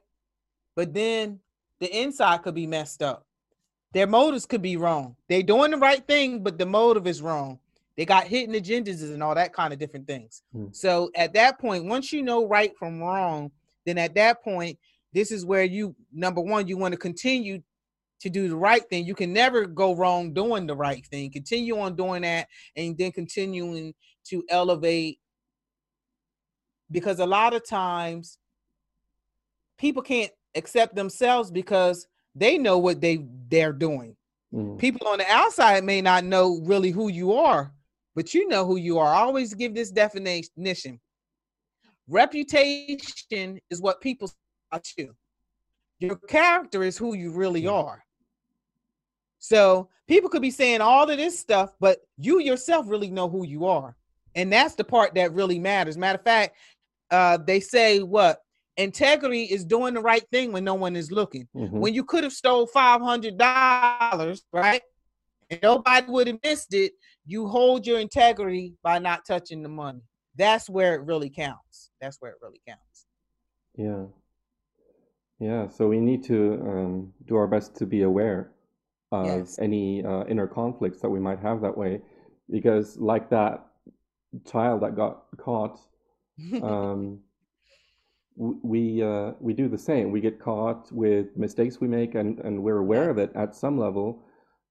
But 0.74 0.94
then 0.94 1.40
the 1.80 2.00
inside 2.00 2.38
could 2.38 2.54
be 2.54 2.66
messed 2.66 3.02
up. 3.02 3.26
Their 3.92 4.06
motives 4.06 4.46
could 4.46 4.62
be 4.62 4.78
wrong. 4.78 5.16
They're 5.28 5.42
doing 5.42 5.72
the 5.72 5.76
right 5.76 6.02
thing 6.08 6.42
but 6.42 6.56
the 6.56 6.64
motive 6.64 7.06
is 7.06 7.20
wrong. 7.20 7.58
They 7.98 8.06
got 8.06 8.26
hidden 8.26 8.54
agendas 8.54 9.02
and 9.02 9.22
all 9.22 9.34
that 9.34 9.52
kind 9.52 9.74
of 9.74 9.78
different 9.78 10.06
things. 10.06 10.42
Hmm. 10.50 10.68
so 10.72 11.10
at 11.14 11.34
that 11.34 11.60
point 11.60 11.84
once 11.84 12.10
you 12.10 12.22
know 12.22 12.48
right 12.48 12.74
from 12.78 12.98
wrong 12.98 13.50
then 13.84 13.98
at 13.98 14.14
that 14.14 14.42
point 14.42 14.78
this 15.12 15.30
is 15.30 15.44
where 15.44 15.64
you 15.64 15.94
number 16.10 16.40
one 16.40 16.68
you 16.68 16.78
want 16.78 16.92
to 16.92 16.98
continue 16.98 17.60
to 18.20 18.30
do 18.30 18.48
the 18.48 18.56
right 18.56 18.88
thing. 18.88 19.04
You 19.04 19.14
can 19.14 19.34
never 19.34 19.66
go 19.66 19.94
wrong 19.94 20.32
doing 20.32 20.66
the 20.66 20.76
right 20.76 21.04
thing. 21.06 21.30
Continue 21.30 21.78
on 21.78 21.96
doing 21.96 22.22
that 22.22 22.48
and 22.76 22.96
then 22.96 23.12
continuing 23.12 23.94
to 24.26 24.44
elevate 24.48 25.19
because 26.90 27.18
a 27.20 27.26
lot 27.26 27.54
of 27.54 27.64
times 27.66 28.38
people 29.78 30.02
can't 30.02 30.32
accept 30.54 30.94
themselves 30.94 31.50
because 31.50 32.06
they 32.34 32.58
know 32.58 32.78
what 32.78 33.00
they 33.00 33.26
they're 33.48 33.72
doing. 33.72 34.16
Mhm. 34.52 34.78
people 34.78 35.06
on 35.06 35.18
the 35.18 35.30
outside 35.30 35.84
may 35.84 36.00
not 36.00 36.24
know 36.24 36.58
really 36.62 36.90
who 36.90 37.08
you 37.08 37.32
are 37.34 37.72
but 38.16 38.34
you 38.34 38.48
know 38.48 38.66
who 38.66 38.76
you 38.76 38.98
are. 38.98 39.06
I 39.14 39.20
always 39.20 39.54
give 39.54 39.72
this 39.74 39.92
definition. 39.92 40.98
Reputation 42.08 43.60
is 43.70 43.80
what 43.80 44.00
people 44.00 44.26
say 44.28 44.34
about 44.72 44.92
you. 44.98 45.14
Your 46.00 46.16
character 46.16 46.82
is 46.82 46.98
who 46.98 47.14
you 47.14 47.30
really 47.30 47.62
Mm. 47.62 47.72
are. 47.72 48.04
So 49.38 49.88
people 50.08 50.28
could 50.28 50.42
be 50.42 50.50
saying 50.50 50.80
all 50.80 51.08
of 51.08 51.16
this 51.16 51.38
stuff 51.38 51.76
but 51.78 52.00
you 52.18 52.40
yourself 52.40 52.86
really 52.88 53.10
know 53.10 53.28
who 53.28 53.46
you 53.46 53.66
are. 53.66 53.96
And 54.34 54.52
that's 54.52 54.74
the 54.74 54.84
part 54.84 55.14
that 55.14 55.32
really 55.32 55.58
matters. 55.60 55.96
Matter 55.96 56.18
of 56.18 56.24
fact 56.24 56.56
uh 57.10 57.36
they 57.38 57.60
say 57.60 58.00
what 58.00 58.40
integrity 58.76 59.44
is 59.44 59.64
doing 59.64 59.94
the 59.94 60.00
right 60.00 60.24
thing 60.30 60.52
when 60.52 60.64
no 60.64 60.74
one 60.74 60.96
is 60.96 61.10
looking 61.10 61.46
Mhm. 61.54 61.70
when 61.72 61.92
you 61.94 62.04
could 62.04 62.24
have 62.24 62.32
stole 62.32 62.66
five 62.66 63.00
hundred 63.00 63.36
dollars, 63.36 64.44
right? 64.52 64.82
And 65.50 65.60
nobody 65.62 66.06
would 66.10 66.26
have 66.28 66.38
missed 66.44 66.72
it. 66.74 66.92
You 67.26 67.46
hold 67.48 67.86
your 67.86 67.98
integrity 67.98 68.74
by 68.82 68.98
not 69.00 69.24
touching 69.26 69.62
the 69.62 69.68
money. 69.68 70.00
That's 70.36 70.70
where 70.70 70.94
it 70.94 71.02
really 71.02 71.28
counts. 71.30 71.90
That's 72.00 72.18
where 72.20 72.30
it 72.30 72.38
really 72.40 72.60
counts. 72.66 73.06
Yeah. 73.76 74.04
Yeah. 75.40 75.68
So 75.68 75.88
we 75.88 76.00
need 76.00 76.22
to 76.24 76.54
um, 76.62 77.12
do 77.26 77.36
our 77.36 77.46
best 77.46 77.74
to 77.76 77.86
be 77.86 78.02
aware 78.02 78.52
of 79.10 79.26
Yes. 79.26 79.58
any 79.58 80.04
uh, 80.04 80.24
inner 80.26 80.46
conflicts 80.46 81.00
that 81.00 81.10
we 81.10 81.18
might 81.18 81.40
have 81.40 81.60
that 81.62 81.76
way, 81.76 82.00
because 82.48 82.96
like 82.98 83.28
that 83.30 83.66
child 84.46 84.82
that 84.82 84.94
got 84.94 85.24
caught, 85.36 85.80
um, 86.62 87.20
we 88.36 89.02
uh, 89.02 89.32
we 89.40 89.52
do 89.52 89.68
the 89.68 89.78
same. 89.78 90.10
We 90.10 90.20
get 90.20 90.40
caught 90.40 90.90
with 90.92 91.36
mistakes 91.36 91.80
we 91.80 91.88
make, 91.88 92.14
and 92.14 92.38
and 92.40 92.62
we're 92.62 92.78
aware 92.78 93.10
of 93.10 93.18
it 93.18 93.30
at 93.34 93.54
some 93.54 93.78
level. 93.78 94.24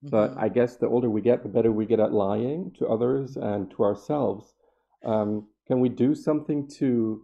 But 0.09 0.31
Mhm. 0.31 0.37
I 0.37 0.49
guess 0.49 0.77
the 0.77 0.87
older 0.87 1.09
we 1.09 1.21
get, 1.21 1.43
the 1.43 1.49
better 1.49 1.71
we 1.71 1.85
get 1.85 1.99
at 1.99 2.13
lying 2.13 2.71
to 2.79 2.87
others 2.87 3.37
and 3.37 3.69
to 3.71 3.83
ourselves. 3.83 4.55
Um, 5.03 5.47
can 5.67 5.79
we 5.81 5.89
do 5.89 6.15
something 6.15 6.67
to 6.79 7.23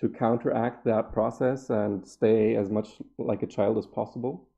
to 0.00 0.08
counteract 0.08 0.84
that 0.86 1.12
process 1.12 1.70
and 1.70 2.06
stay 2.06 2.56
as 2.56 2.70
much 2.70 3.00
like 3.18 3.42
a 3.42 3.46
child 3.46 3.78
as 3.78 3.86
possible? 3.86 4.48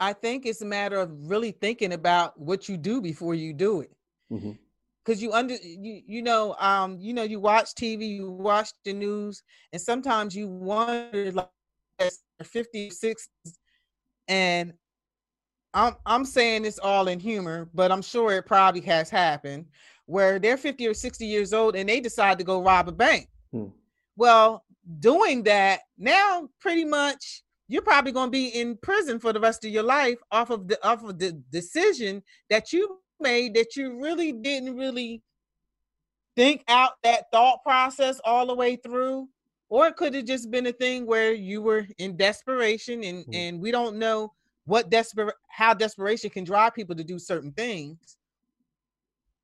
I 0.00 0.12
think 0.12 0.46
it's 0.46 0.60
a 0.62 0.66
matter 0.66 0.98
of 1.00 1.28
really 1.30 1.50
thinking 1.52 1.92
about 1.92 2.38
what 2.38 2.68
you 2.68 2.76
do 2.76 3.00
before 3.00 3.34
you 3.34 3.52
do 3.52 3.80
it. 3.80 3.90
hmm 4.30 4.63
Cause 5.04 5.20
you 5.20 5.32
under 5.32 5.54
you 5.54 6.00
you 6.06 6.22
know 6.22 6.56
um 6.58 6.96
you 6.98 7.12
know 7.12 7.24
you 7.24 7.38
watch 7.38 7.74
TV, 7.74 8.08
you 8.08 8.30
watch 8.30 8.70
the 8.84 8.92
news, 8.92 9.42
and 9.72 9.80
sometimes 9.80 10.34
you 10.34 10.48
wonder 10.48 11.30
like 11.32 11.50
as 11.98 12.20
50, 12.42 12.90
60s, 12.90 13.26
and 14.28 14.72
I'm 15.74 15.96
I'm 16.06 16.24
saying 16.24 16.62
this 16.62 16.78
all 16.78 17.08
in 17.08 17.20
humor, 17.20 17.68
but 17.74 17.92
I'm 17.92 18.02
sure 18.02 18.32
it 18.32 18.46
probably 18.46 18.80
has 18.82 19.10
happened 19.10 19.66
where 20.06 20.38
they're 20.38 20.56
50 20.56 20.86
or 20.86 20.94
60 20.94 21.26
years 21.26 21.52
old 21.52 21.76
and 21.76 21.88
they 21.88 22.00
decide 22.00 22.38
to 22.38 22.44
go 22.44 22.62
rob 22.62 22.88
a 22.88 22.92
bank. 22.92 23.28
Hmm. 23.52 23.68
Well, 24.16 24.64
doing 25.00 25.42
that 25.44 25.80
now 25.98 26.48
pretty 26.60 26.84
much 26.84 27.42
you're 27.68 27.82
probably 27.82 28.12
going 28.12 28.26
to 28.26 28.30
be 28.30 28.48
in 28.48 28.76
prison 28.82 29.18
for 29.18 29.32
the 29.32 29.40
rest 29.40 29.64
of 29.64 29.70
your 29.70 29.82
life 29.82 30.18
off 30.30 30.50
of 30.50 30.68
the 30.68 30.86
off 30.86 31.02
of 31.02 31.18
the 31.18 31.32
decision 31.50 32.22
that 32.50 32.72
you 32.72 32.98
made 33.24 33.54
that 33.54 33.74
you 33.74 34.00
really 34.00 34.30
didn't 34.30 34.76
really 34.76 35.22
think 36.36 36.62
out 36.68 36.92
that 37.02 37.30
thought 37.32 37.62
process 37.64 38.20
all 38.24 38.46
the 38.46 38.54
way 38.54 38.76
through? 38.76 39.28
Or 39.68 39.88
it 39.88 39.96
could 39.96 40.14
have 40.14 40.26
just 40.26 40.50
been 40.50 40.66
a 40.66 40.72
thing 40.72 41.06
where 41.06 41.32
you 41.32 41.60
were 41.62 41.86
in 41.98 42.16
desperation 42.16 43.02
and 43.02 43.24
Hmm. 43.24 43.34
and 43.34 43.60
we 43.60 43.70
don't 43.72 43.96
know 43.96 44.32
what 44.66 44.90
desperate 44.90 45.34
how 45.48 45.74
desperation 45.74 46.30
can 46.30 46.44
drive 46.44 46.74
people 46.74 46.94
to 46.94 47.04
do 47.04 47.18
certain 47.18 47.52
things. 47.52 48.16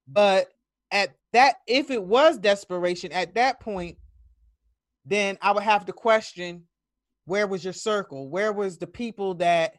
But 0.07 0.53
at 0.93 1.17
that 1.33 1.57
if 1.67 1.91
it 1.91 2.03
was 2.03 2.39
desperation 2.39 3.13
at 3.13 3.35
that 3.35 3.61
point 3.61 3.97
then 5.05 5.39
i 5.41 5.53
would 5.53 5.63
have 5.63 5.87
to 5.87 5.93
question 5.93 6.67
where 7.31 7.47
was 7.47 7.63
your 7.63 7.73
circle? 7.73 8.29
Where 8.29 8.53
was 8.53 8.77
the 8.77 8.89
people 8.89 9.35
that 9.35 9.75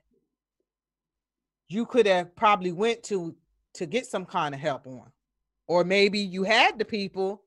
you 1.68 1.86
could 1.86 2.06
have 2.06 2.34
probably 2.34 2.72
went 2.72 3.04
to 3.04 3.36
to 3.76 3.86
get 3.86 4.06
some 4.06 4.26
kind 4.26 4.54
of 4.54 4.62
help 4.62 4.86
on. 4.88 5.12
Or 5.68 5.84
maybe 5.84 6.20
you 6.20 6.44
had 6.44 6.78
the 6.80 6.86
people 6.86 7.44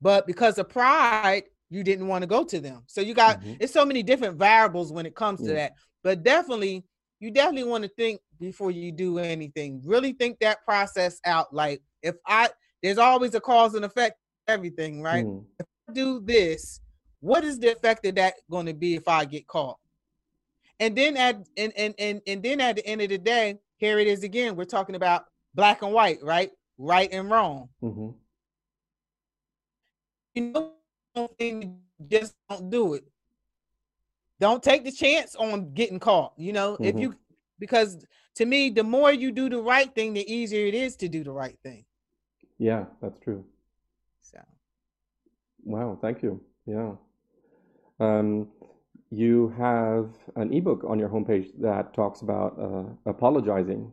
but 0.00 0.26
because 0.26 0.58
of 0.58 0.68
pride 0.68 1.42
you 1.70 1.82
didn't 1.84 2.06
want 2.06 2.22
to 2.22 2.26
go 2.26 2.44
to 2.44 2.60
them. 2.60 2.82
So 2.86 3.00
you 3.00 3.12
got 3.14 3.40
Mhm. 3.42 3.56
it's 3.60 3.72
so 3.72 3.84
many 3.84 4.02
different 4.02 4.38
variables 4.38 4.92
when 4.92 5.04
it 5.06 5.14
comes 5.14 5.40
to 5.40 5.52
that. 5.54 5.72
But 6.02 6.22
definitely 6.22 6.84
you 7.20 7.30
definitely 7.30 7.68
want 7.68 7.82
to 7.82 7.90
think 7.90 8.20
before 8.38 8.70
you 8.70 8.92
do 8.92 9.18
anything. 9.18 9.82
Really 9.84 10.12
think 10.12 10.38
that 10.38 10.64
process 10.64 11.20
out. 11.24 11.52
Like 11.52 11.82
if 12.02 12.14
i 12.26 12.48
there's 12.82 12.98
always 12.98 13.34
a 13.34 13.40
cause 13.40 13.74
and 13.74 13.84
effect 13.84 14.18
everything 14.46 15.02
right? 15.02 15.26
Mm. 15.26 15.44
do 15.92 16.20
this 16.20 16.80
what 17.20 17.42
is 17.42 17.58
the 17.58 17.72
effect 17.72 18.06
of 18.06 18.14
that 18.14 18.34
going 18.48 18.66
to 18.66 18.72
be 18.74 18.94
if 18.94 19.08
i 19.08 19.24
get 19.24 19.46
caught? 19.48 19.78
And 20.80 20.96
then 20.96 21.16
at 21.16 21.44
and, 21.56 21.72
and 21.76 21.94
and 21.98 22.22
and 22.26 22.42
then 22.42 22.60
at 22.60 22.76
the 22.76 22.86
end 22.86 23.02
of 23.02 23.08
the 23.08 23.18
day, 23.18 23.58
here 23.78 23.98
it 23.98 24.06
is 24.06 24.22
again. 24.22 24.54
We're 24.54 24.64
talking 24.64 24.94
about 24.94 25.24
black 25.58 25.82
and 25.82 25.92
white, 25.92 26.22
right? 26.22 26.52
Right 26.78 27.12
and 27.12 27.28
wrong. 27.28 27.68
Mm-hmm. 27.82 28.10
You 30.34 30.52
know, 30.52 31.30
just 32.08 32.34
don't 32.48 32.70
do 32.70 32.94
it. 32.94 33.02
Don't 34.38 34.62
take 34.62 34.84
the 34.84 34.92
chance 34.92 35.34
on 35.34 35.74
getting 35.74 35.98
caught. 35.98 36.32
You 36.36 36.52
know, 36.52 36.74
mm-hmm. 36.74 36.84
if 36.84 36.96
you 36.96 37.16
because 37.58 38.06
to 38.36 38.46
me, 38.46 38.70
the 38.70 38.84
more 38.84 39.12
you 39.12 39.32
do 39.32 39.48
the 39.48 39.60
right 39.60 39.92
thing, 39.92 40.14
the 40.14 40.32
easier 40.32 40.64
it 40.64 40.74
is 40.74 40.94
to 40.96 41.08
do 41.08 41.24
the 41.24 41.32
right 41.32 41.58
thing. 41.64 41.84
Yeah, 42.58 42.84
that's 43.02 43.18
true. 43.18 43.44
So, 44.20 44.38
wow, 45.64 45.98
thank 46.00 46.22
you. 46.22 46.40
Yeah. 46.66 46.92
Um, 47.98 48.46
you 49.10 49.52
have 49.58 50.10
an 50.36 50.52
ebook 50.52 50.84
on 50.86 51.00
your 51.00 51.08
homepage 51.08 51.50
that 51.60 51.94
talks 51.94 52.20
about 52.20 52.56
uh, 52.60 53.10
apologizing. 53.10 53.92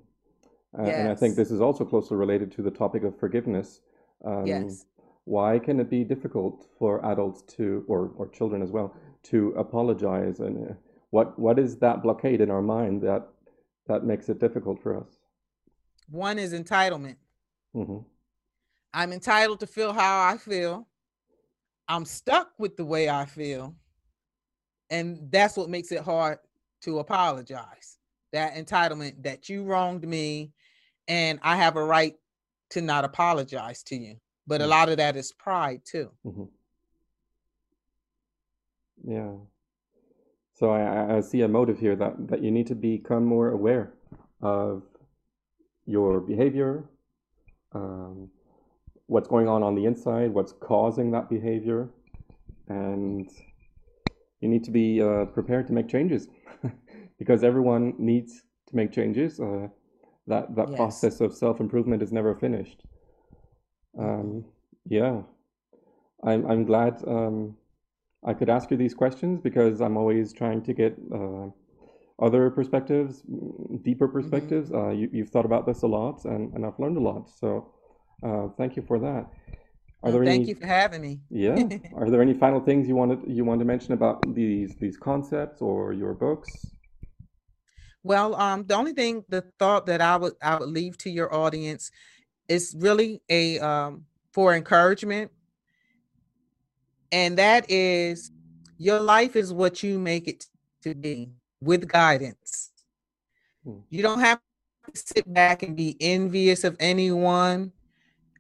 Uh, 0.78 0.84
yes. 0.84 0.96
And 0.98 1.10
I 1.10 1.16
think 1.16 1.36
this 1.36 1.52
is 1.52 1.62
also 1.62 1.86
closely 1.86 2.18
related 2.18 2.52
to 2.54 2.62
the 2.62 2.72
topic 2.72 3.04
of 3.04 3.18
forgiveness. 3.18 3.82
Um, 4.26 4.46
yes. 4.46 4.86
Why 5.26 5.58
can 5.60 5.80
it 5.80 5.90
be 5.90 6.04
difficult 6.04 6.68
for 6.78 7.04
adults 7.06 7.42
to, 7.56 7.84
or, 7.88 8.12
or 8.16 8.28
children 8.28 8.62
as 8.62 8.72
well, 8.72 8.96
to 9.24 9.54
apologize? 9.58 10.40
And 10.40 10.70
uh, 10.70 10.74
what 11.10 11.38
what 11.40 11.58
is 11.58 11.78
that 11.78 12.04
blockade 12.04 12.42
in 12.42 12.52
our 12.52 12.62
mind 12.62 13.02
that 13.02 13.28
that 13.88 14.04
makes 14.04 14.30
it 14.30 14.40
difficult 14.40 14.82
for 14.82 14.98
us? 14.98 15.20
One 16.10 16.38
is 16.38 16.54
entitlement. 16.54 17.18
Mm-hmm. 17.76 18.00
I'm 18.94 19.12
entitled 19.12 19.60
to 19.62 19.68
feel 19.68 19.94
how 19.94 20.28
I 20.28 20.38
feel. 20.38 20.88
I'm 21.88 22.06
stuck 22.06 22.52
with 22.58 22.78
the 22.78 22.86
way 22.86 23.10
I 23.10 23.26
feel. 23.26 23.76
And 24.90 25.32
that's 25.32 25.58
what 25.58 25.70
makes 25.70 25.92
it 25.92 26.02
hard 26.02 26.40
to 26.82 27.00
apologize. 27.00 27.98
That 28.32 28.56
entitlement 28.56 29.24
that 29.24 29.50
you 29.50 29.64
wronged 29.64 30.08
me 30.08 30.54
and 31.08 31.40
I 31.44 31.56
have 31.56 31.76
a 31.76 31.84
right 31.84 32.16
to 32.72 32.82
not 32.82 33.06
apologize 33.06 33.84
to 33.84 33.96
you. 33.96 34.18
But 34.48 34.62
mm-hmm. 34.62 34.66
a 34.66 34.68
lot 34.68 34.90
of 34.90 34.98
that 34.98 35.16
is 35.16 35.32
pride 35.32 35.82
too. 35.86 36.12
Mm-hmm. 36.26 36.44
Yeah. 39.08 39.32
So 40.56 40.70
I, 40.70 41.18
I 41.18 41.22
see 41.22 41.42
a 41.42 41.48
motive 41.48 41.80
here 41.80 41.96
that, 41.96 42.28
that 42.28 42.42
you 42.42 42.52
need 42.52 42.68
to 42.68 42.76
become 42.76 43.26
more 43.26 43.50
aware 43.50 43.94
of 44.42 44.84
your 45.86 46.22
behavior, 46.22 46.86
um, 47.74 48.30
what's 49.08 49.28
going 49.28 49.48
on 49.48 49.64
on 49.64 49.76
the 49.76 49.86
inside, 49.86 50.34
what's 50.34 50.54
causing 50.54 51.12
that 51.12 51.30
behavior, 51.30 51.90
and 52.70 53.30
you 54.40 54.48
need 54.48 54.64
to 54.64 54.72
be 54.72 55.02
uh, 55.02 55.26
prepared 55.26 55.68
to 55.68 55.74
make 55.74 55.88
changes 55.88 56.28
because 57.20 57.44
everyone 57.44 57.94
needs 57.98 58.44
to 58.68 58.76
make 58.76 58.92
changes. 58.92 59.40
Uh, 59.40 59.68
that 60.28 60.56
that 60.56 60.70
yes. 60.70 60.78
process 60.78 61.22
of 61.22 61.34
self 61.34 61.60
improvement 61.60 62.02
is 62.02 62.12
never 62.12 62.36
finished. 62.36 62.84
Um, 63.98 64.46
yeah, 64.88 65.22
I'm 66.24 66.46
I'm 66.46 66.66
glad 66.66 67.02
um, 67.08 67.56
I 68.26 68.34
could 68.34 68.50
ask 68.50 68.72
you 68.72 68.78
these 68.78 68.94
questions 68.94 69.40
because 69.42 69.82
I'm 69.82 69.98
always 69.98 70.34
trying 70.34 70.64
to 70.64 70.74
get 70.74 70.98
uh, 71.14 71.48
other 72.20 72.50
perspectives, 72.50 73.22
deeper 73.84 74.08
mm-hmm. 74.08 74.20
perspectives. 74.20 74.70
Mm-hmm. 74.70 74.90
Uh, 74.90 74.92
you, 74.92 75.24
have 75.24 75.30
thought 75.30 75.46
about 75.46 75.66
this 75.66 75.84
a 75.84 75.88
lot, 75.88 76.26
and, 76.26 76.54
and 76.54 76.66
I've 76.66 76.80
learned 76.80 76.98
a 76.98 77.02
lot. 77.02 77.30
So 77.30 77.72
uh, 78.24 78.48
thank 78.58 78.76
you 78.76 78.84
for 78.88 79.00
that. 79.00 79.28
Are 80.04 80.12
there 80.12 80.24
thank 80.24 80.42
any, 80.42 80.50
you 80.50 80.56
for 80.56 80.68
having 80.68 81.02
me. 81.02 81.20
yeah. 81.30 81.58
Are 81.96 82.10
there 82.12 82.22
any 82.22 82.36
final 82.36 82.60
things 82.60 82.88
you 82.88 82.96
wanted 82.96 83.20
you 83.28 83.44
want 83.44 83.60
to 83.60 83.66
mention 83.66 83.94
about 83.94 84.36
these 84.36 84.76
these 84.76 84.98
concepts 84.98 85.62
or 85.62 85.94
your 85.94 86.14
books? 86.14 86.75
Well, 88.06 88.36
um, 88.36 88.66
the 88.66 88.76
only 88.76 88.94
thing, 88.94 89.26
the 89.30 89.44
thought 89.60 89.88
that 89.88 90.00
I 90.00 90.16
would 90.16 90.34
I 90.42 90.56
would 90.58 90.70
leave 90.70 90.98
to 91.00 91.10
your 91.10 91.34
audience 91.34 91.92
is 92.48 92.76
really 92.78 93.22
a 93.30 93.60
um, 93.60 94.06
for 94.32 94.54
encouragement 94.54 95.32
and 97.12 97.38
that 97.38 97.70
is 97.72 98.32
your 98.78 99.00
life 99.00 99.36
is 99.38 99.54
what 99.54 99.82
you 99.82 99.98
make 99.98 100.28
it 100.28 100.46
to 100.84 100.94
be 100.94 101.30
with 101.62 101.88
guidance. 101.88 102.72
Hmm. 103.64 103.80
You 103.90 104.04
don't 104.04 104.20
have 104.20 104.40
to 104.94 105.00
sit 105.00 105.34
back 105.34 105.64
and 105.64 105.76
be 105.76 105.96
envious 106.02 106.66
of 106.66 106.76
anyone. 106.80 107.72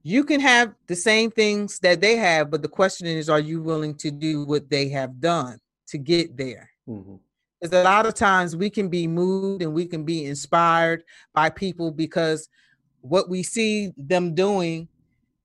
You 0.04 0.26
can 0.26 0.42
have 0.42 0.76
the 0.88 0.96
same 0.96 1.32
things 1.32 1.80
that 1.80 2.02
they 2.02 2.18
have, 2.18 2.52
but 2.52 2.62
the 2.62 2.68
question 2.68 3.08
is, 3.08 3.30
are 3.30 3.40
you 3.40 3.62
willing 3.62 3.96
to 3.96 4.12
do 4.12 4.46
what 4.46 4.70
they 4.70 4.90
have 4.90 5.20
done 5.20 5.60
to 5.88 5.98
get 5.98 6.36
there? 6.38 6.70
Mm-hmm. 6.88 7.16
Because 7.70 7.82
a 7.82 7.84
lot 7.84 8.06
of 8.06 8.14
times 8.14 8.56
we 8.56 8.70
can 8.70 8.90
be 8.90 9.08
moved 9.08 9.62
and 9.62 9.74
we 9.74 9.86
can 9.86 10.04
be 10.04 10.26
inspired 10.26 11.04
by 11.34 11.50
people 11.50 11.92
because 11.92 12.48
what 13.02 13.30
we 13.30 13.44
see 13.44 13.92
them 13.98 14.36
doing, 14.36 14.88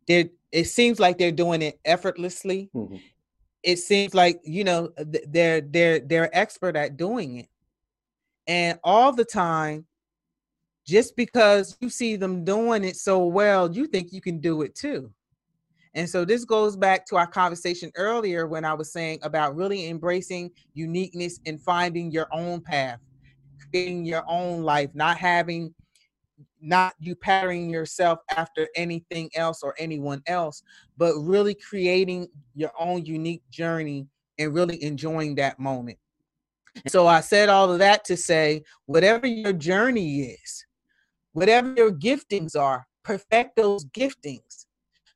it 0.07 0.65
seems 0.65 0.99
like 0.99 1.19
they're 1.19 1.33
doing 1.33 1.63
it 1.63 1.79
effortlessly. 1.85 2.71
Mm-hmm. 2.75 2.97
It 3.63 3.77
seems 3.77 4.15
like 4.15 4.41
you 4.45 4.65
know 4.65 4.91
they're 4.97 5.61
they're 5.61 6.01
they're 6.01 6.37
expert 6.37 6.77
at 6.77 6.97
doing 6.97 7.39
it. 7.39 7.49
And 8.47 8.79
all 8.83 9.13
the 9.13 9.25
time 9.25 9.87
just 10.87 11.15
because 11.15 11.77
you 11.81 11.91
see 11.91 12.17
them 12.17 12.45
doing 12.45 12.85
it 12.85 12.97
so 12.97 13.27
well 13.27 13.71
you 13.71 13.87
think 13.87 14.13
you 14.13 14.21
can 14.21 14.41
do 14.41 14.63
it 14.63 14.75
too 14.75 15.13
and 15.95 16.09
so 16.09 16.25
this 16.25 16.45
goes 16.45 16.77
back 16.77 17.05
to 17.07 17.17
our 17.17 17.27
conversation 17.27 17.91
earlier 17.97 18.47
when 18.47 18.65
i 18.65 18.73
was 18.73 18.93
saying 18.93 19.19
about 19.23 19.57
really 19.57 19.89
embracing 19.89 20.51
uniqueness 20.75 21.41
and 21.47 21.61
finding 21.61 22.11
your 22.11 22.27
own 22.33 22.61
path 22.61 22.99
creating 23.71 24.05
your 24.05 24.25
own 24.29 24.63
life 24.63 24.91
not 24.95 25.17
having 25.17 25.75
not 26.61 26.95
you 26.99 27.15
patterning 27.15 27.71
yourself 27.71 28.21
after 28.37 28.69
anything 28.77 29.31
else 29.35 29.63
or 29.63 29.75
anyone 29.79 30.23
else, 30.27 30.63
but 30.97 31.15
really 31.17 31.55
creating 31.55 32.29
your 32.55 32.73
own 32.79 33.05
unique 33.05 33.43
journey 33.51 34.07
and 34.39 34.55
really 34.55 34.83
enjoying 34.83 35.35
that 35.37 35.59
moment. 35.59 35.99
So 36.87 37.07
I 37.07 37.21
said 37.21 37.49
all 37.49 37.73
of 37.73 37.79
that 37.79 38.05
to 38.07 38.17
say, 38.17 38.63
whatever 38.87 39.27
your 39.27 39.53
journey 39.53 40.21
is, 40.21 40.67
whatever 41.33 41.75
your 41.77 41.93
giftings 41.93 42.57
are, 42.57 42.87
perfect 43.03 43.57
those 43.57 43.85
giftings 43.87 44.67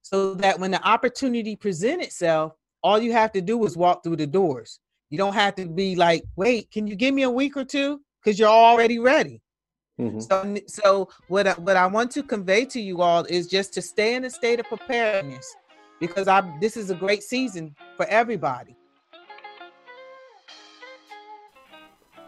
so 0.04 0.34
that 0.34 0.60
when 0.60 0.70
the 0.70 0.86
opportunity 0.86 1.56
present 1.56 2.02
itself, 2.02 2.52
all 2.82 2.98
you 2.98 3.12
have 3.12 3.32
to 3.32 3.40
do 3.40 3.64
is 3.64 3.74
walk 3.74 4.04
through 4.04 4.16
the 4.16 4.26
doors. 4.26 4.78
You 5.08 5.16
don't 5.16 5.32
have 5.32 5.54
to 5.54 5.66
be 5.66 5.96
like, 5.96 6.22
wait, 6.36 6.70
can 6.70 6.86
you 6.86 6.94
give 6.94 7.14
me 7.14 7.22
a 7.22 7.30
week 7.30 7.56
or 7.56 7.64
two? 7.64 8.02
Because 8.22 8.38
you're 8.38 8.48
already 8.48 8.98
ready. 8.98 9.40
Mm-hmm. 9.98 10.20
So, 10.20 10.56
so 10.66 11.08
what 11.28 11.46
I, 11.46 11.52
what 11.52 11.76
I 11.76 11.86
want 11.86 12.10
to 12.12 12.22
convey 12.22 12.66
to 12.66 12.80
you 12.80 13.00
all 13.00 13.24
is 13.24 13.46
just 13.46 13.72
to 13.74 13.82
stay 13.82 14.14
in 14.14 14.24
a 14.24 14.30
state 14.30 14.60
of 14.60 14.66
preparedness 14.66 15.46
because 16.00 16.28
I 16.28 16.42
this 16.60 16.76
is 16.76 16.90
a 16.90 16.94
great 16.94 17.22
season 17.22 17.74
for 17.96 18.04
everybody. 18.06 18.76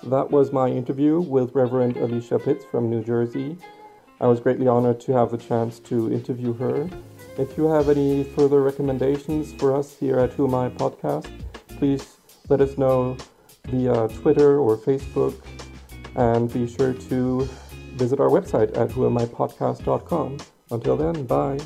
That 0.04 0.30
was 0.30 0.50
my 0.50 0.68
interview 0.68 1.20
with 1.20 1.54
Reverend 1.54 1.96
Alicia 1.98 2.38
Pitts 2.38 2.64
from 2.64 2.88
New 2.88 3.02
Jersey. 3.02 3.58
I 4.20 4.28
was 4.28 4.40
greatly 4.40 4.68
honored 4.68 5.00
to 5.00 5.12
have 5.12 5.30
the 5.30 5.36
chance 5.36 5.78
to 5.80 6.10
interview 6.10 6.54
her. 6.54 6.88
If 7.38 7.58
you 7.58 7.66
have 7.66 7.90
any 7.90 8.24
further 8.24 8.62
recommendations 8.62 9.52
for 9.52 9.76
us 9.76 9.94
here 9.98 10.18
at 10.18 10.32
Who 10.32 10.46
Am 10.46 10.54
I 10.54 10.70
podcast, 10.70 11.30
please 11.68 12.16
let 12.48 12.62
us 12.62 12.78
know 12.78 13.16
via 13.66 14.08
Twitter 14.08 14.58
or 14.58 14.78
Facebook 14.78 15.34
and 16.14 16.50
be 16.50 16.66
sure 16.66 16.94
to 16.94 17.46
visit 17.96 18.20
our 18.20 18.30
website 18.30 18.74
at 18.76 18.88
whoamipodcast.com. 18.88 20.38
Until 20.70 20.96
then, 20.96 21.26
bye. 21.26 21.58